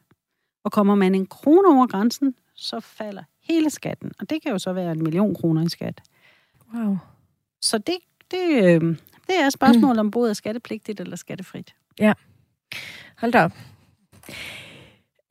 [0.65, 4.13] Og kommer man en krone over grænsen, så falder hele skatten.
[4.21, 6.01] Og det kan jo så være en million kroner i skat.
[6.75, 6.97] Wow.
[7.63, 7.97] Så det,
[8.31, 8.97] det, øh,
[9.27, 9.99] det er et spørgsmål mm.
[9.99, 11.75] om både er skattepligtigt eller skattefrit.
[12.01, 12.13] Ja.
[13.19, 13.53] Hold da op.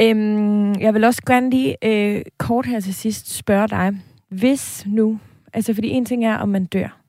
[0.02, 3.92] Øhm, jeg vil også gerne lige øh, kort her til sidst spørge dig.
[4.30, 5.20] Hvis nu,
[5.54, 7.02] altså fordi en ting er, om man dør.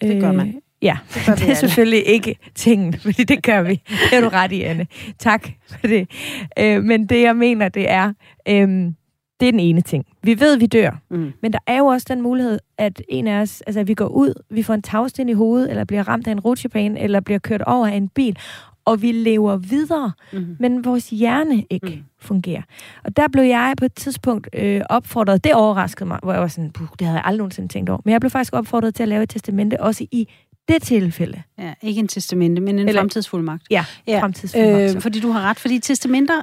[0.00, 0.48] Det gør man.
[0.48, 3.82] Øh, ja, det, gør det er selvfølgelig ikke tingen, fordi det gør vi.
[3.88, 4.86] Det er du ret i, Anne.
[5.18, 6.10] Tak for det.
[6.58, 8.12] Øh, men det, jeg mener, det er,
[8.48, 8.92] øh,
[9.40, 10.06] det er den ene ting.
[10.22, 11.00] Vi ved, at vi dør.
[11.10, 11.32] Mm.
[11.42, 14.08] Men der er jo også den mulighed, at en af os, altså at vi går
[14.08, 17.38] ud, vi får en tagsten i hovedet, eller bliver ramt af en rutsjebane, eller bliver
[17.38, 18.38] kørt over af en bil,
[18.84, 20.56] og vi lever videre, mm.
[20.58, 22.04] men vores hjerne ikke mm.
[22.18, 22.62] fungerer.
[23.04, 26.48] Og der blev jeg på et tidspunkt øh, opfordret, det overraskede mig, hvor jeg var
[26.48, 29.08] sådan, det havde jeg aldrig nogensinde tænkt over, men jeg blev faktisk opfordret til at
[29.08, 30.28] lave et testamente, også i
[30.68, 31.42] det tilfælde.
[31.58, 33.62] Ja, ikke en testamente, men en Eller, fremtidsfuldmagt.
[33.70, 34.22] Ja, ja.
[34.22, 34.96] fremtidsfuldmagt.
[34.96, 36.42] Øh, fordi du har ret, fordi testamenter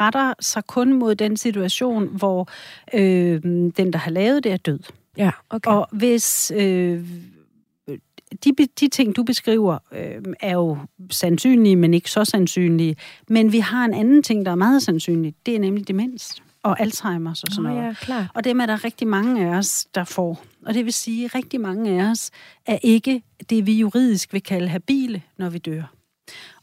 [0.00, 2.48] retter sig kun mod den situation, hvor
[2.94, 4.78] øh, den, der har lavet det, er død.
[5.16, 5.70] Ja, okay.
[5.70, 6.52] Og hvis...
[6.56, 7.04] Øh,
[8.44, 8.50] de,
[8.80, 10.78] de ting, du beskriver, øh, er jo
[11.10, 12.96] sandsynlige, men ikke så sandsynlige.
[13.28, 15.34] Men vi har en anden ting, der er meget sandsynlig.
[15.46, 17.86] Det er nemlig demens og Alzheimer's og sådan oh, noget.
[17.86, 18.30] Ja, klar.
[18.34, 20.44] Og dem er der rigtig mange af os, der får.
[20.66, 22.30] Og det vil sige, at rigtig mange af os
[22.66, 25.82] er ikke det, vi juridisk vil kalde habile, når vi dør.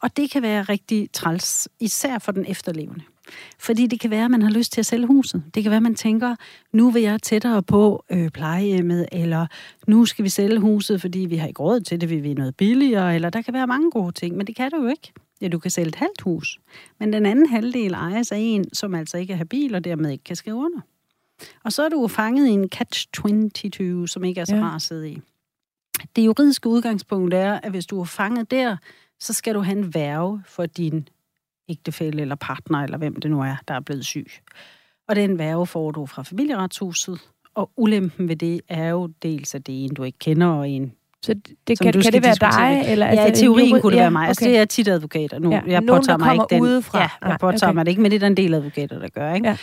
[0.01, 3.03] Og det kan være rigtig træls, især for den efterlevende.
[3.59, 5.43] Fordi det kan være, at man har lyst til at sælge huset.
[5.53, 6.35] Det kan være, at man tænker,
[6.73, 9.47] nu vil jeg tættere på øh, plejehjemmet, eller
[9.87, 12.55] nu skal vi sælge huset, fordi vi har ikke råd til det, vi vil noget
[12.55, 15.13] billigere, eller der kan være mange gode ting, men det kan du jo ikke.
[15.41, 16.59] Ja, du kan sælge et halvt hus,
[16.99, 20.23] men den anden halvdel ejes af en, som altså ikke er habil, og dermed ikke
[20.23, 20.81] kan skrive under.
[21.63, 24.61] Og så er du fanget i en catch-22, som ikke er så ja.
[24.61, 25.21] rar at sidde i.
[26.15, 28.77] Det juridiske udgangspunkt er, at hvis du er fanget der,
[29.19, 31.07] så skal du have en værve for din
[31.69, 34.27] ægtefælle eller partner, eller hvem det nu er, der er blevet syg.
[35.07, 37.19] Og den værve får du fra familieretshuset,
[37.55, 40.69] Og ulempen ved det er jo dels, at det er en, du ikke kender, og
[40.69, 41.33] en, Så
[41.67, 42.91] det, kan, kan det være dig?
[42.91, 44.27] Eller, ja, altså, i teorien en- kunne det ja, være mig.
[44.27, 44.51] Altså, okay.
[44.51, 45.51] det er tit advokater nu.
[45.51, 46.61] Ja, Jeg nogen, påtager mig ikke den.
[46.61, 46.99] udefra.
[46.99, 47.75] Ja, jeg påtager okay.
[47.75, 49.33] mig det ikke, men det er der en del advokater, der gør.
[49.33, 49.47] Ikke?
[49.47, 49.57] Ja.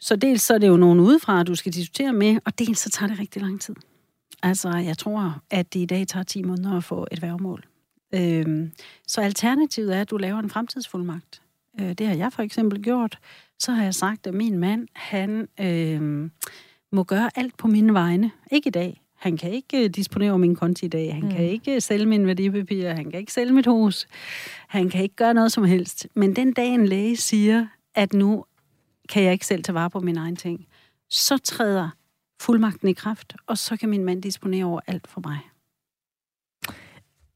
[0.00, 2.90] Så dels så er det jo nogen udefra, du skal diskutere med, og dels så
[2.90, 3.74] tager det rigtig lang tid.
[4.42, 7.64] Altså, jeg tror, at det i dag tager 10 måneder at få et værgemål.
[8.14, 8.72] Øhm,
[9.06, 11.42] så alternativet er, at du laver en fremtidsfuldmagt.
[11.80, 13.18] Øh, det har jeg for eksempel gjort.
[13.58, 16.30] Så har jeg sagt, at min mand, han øh,
[16.92, 18.30] må gøre alt på mine vegne.
[18.50, 19.02] Ikke i dag.
[19.16, 21.14] Han kan ikke øh, disponere over min konti i dag.
[21.14, 21.30] Han mm.
[21.30, 22.94] kan ikke sælge mine værdipapirer.
[22.94, 24.06] Han kan ikke sælge mit hus.
[24.68, 26.06] Han kan ikke gøre noget som helst.
[26.14, 28.44] Men den dag en læge siger, at nu
[29.08, 30.66] kan jeg ikke selv tage vare på mine egne ting,
[31.10, 31.88] så træder
[32.40, 35.38] fuldmagten i kraft, og så kan min mand disponere over alt for mig.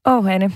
[0.05, 0.51] Åh, oh, Hanne.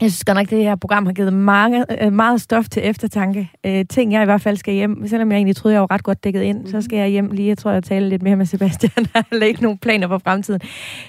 [0.00, 3.50] Jeg synes godt nok, det her program har givet mange, øh, meget stof til eftertanke.
[3.66, 5.08] Øh, ting, jeg i hvert fald skal hjem.
[5.08, 6.66] Selvom jeg egentlig troede, jeg var ret godt dækket ind, mm.
[6.66, 7.48] så skal jeg hjem lige.
[7.48, 8.92] Jeg tror, jeg taler lidt mere med Sebastian.
[9.14, 10.60] Der er ikke nogen planer for fremtiden.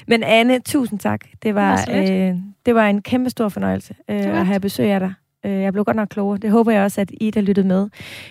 [0.07, 1.21] Men Anne, tusind tak.
[1.43, 4.91] Det var, Det var øh, det var en kæmpe stor fornøjelse øh, at have besøg
[4.91, 5.13] af dig.
[5.45, 6.37] Øh, Jeg blev godt nok klogere.
[6.37, 7.89] Det håber jeg også, at I, der lyttede med,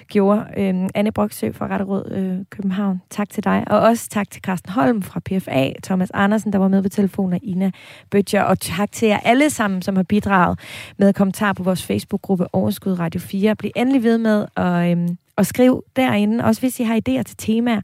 [0.09, 0.45] gjorde.
[0.57, 3.65] Øh, Anne Broksø fra Retterød øh, København, tak til dig.
[3.67, 7.33] Og også tak til Carsten Holm fra PFA, Thomas Andersen, der var med på telefonen,
[7.33, 7.71] og Ina
[8.11, 8.43] Bøtger.
[8.43, 10.59] Og tak til jer alle sammen, som har bidraget
[10.99, 13.57] med kommentarer på vores Facebook-gruppe Overskud Radio 4.
[13.57, 15.09] Bliv endelig ved med at, Øh,
[15.39, 17.81] og skriv derinde, også hvis I har idéer til temaer.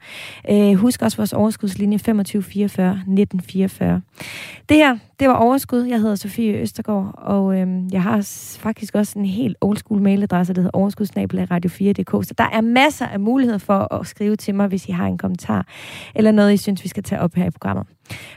[0.51, 4.01] Øh, husk også vores overskudslinje 2544 1944.
[4.69, 5.83] Det her, det var Overskud.
[5.83, 8.29] Jeg hedder Sofie Østergaard, og øh, jeg har
[8.61, 12.27] faktisk også en helt old school mailadresse, der hedder overskudsnabelag.radio4.dk.
[12.27, 15.19] Så der er masser af muligheder for at skrive til mig, hvis I har en
[15.19, 15.67] kommentar,
[16.15, 17.87] eller noget, I synes, vi skal tage op her i programmet.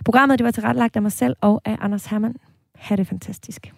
[0.06, 2.36] Programmet det var tilrettelagt af mig selv og af Anders Hermann.
[2.76, 3.74] Ha' det fantastisk.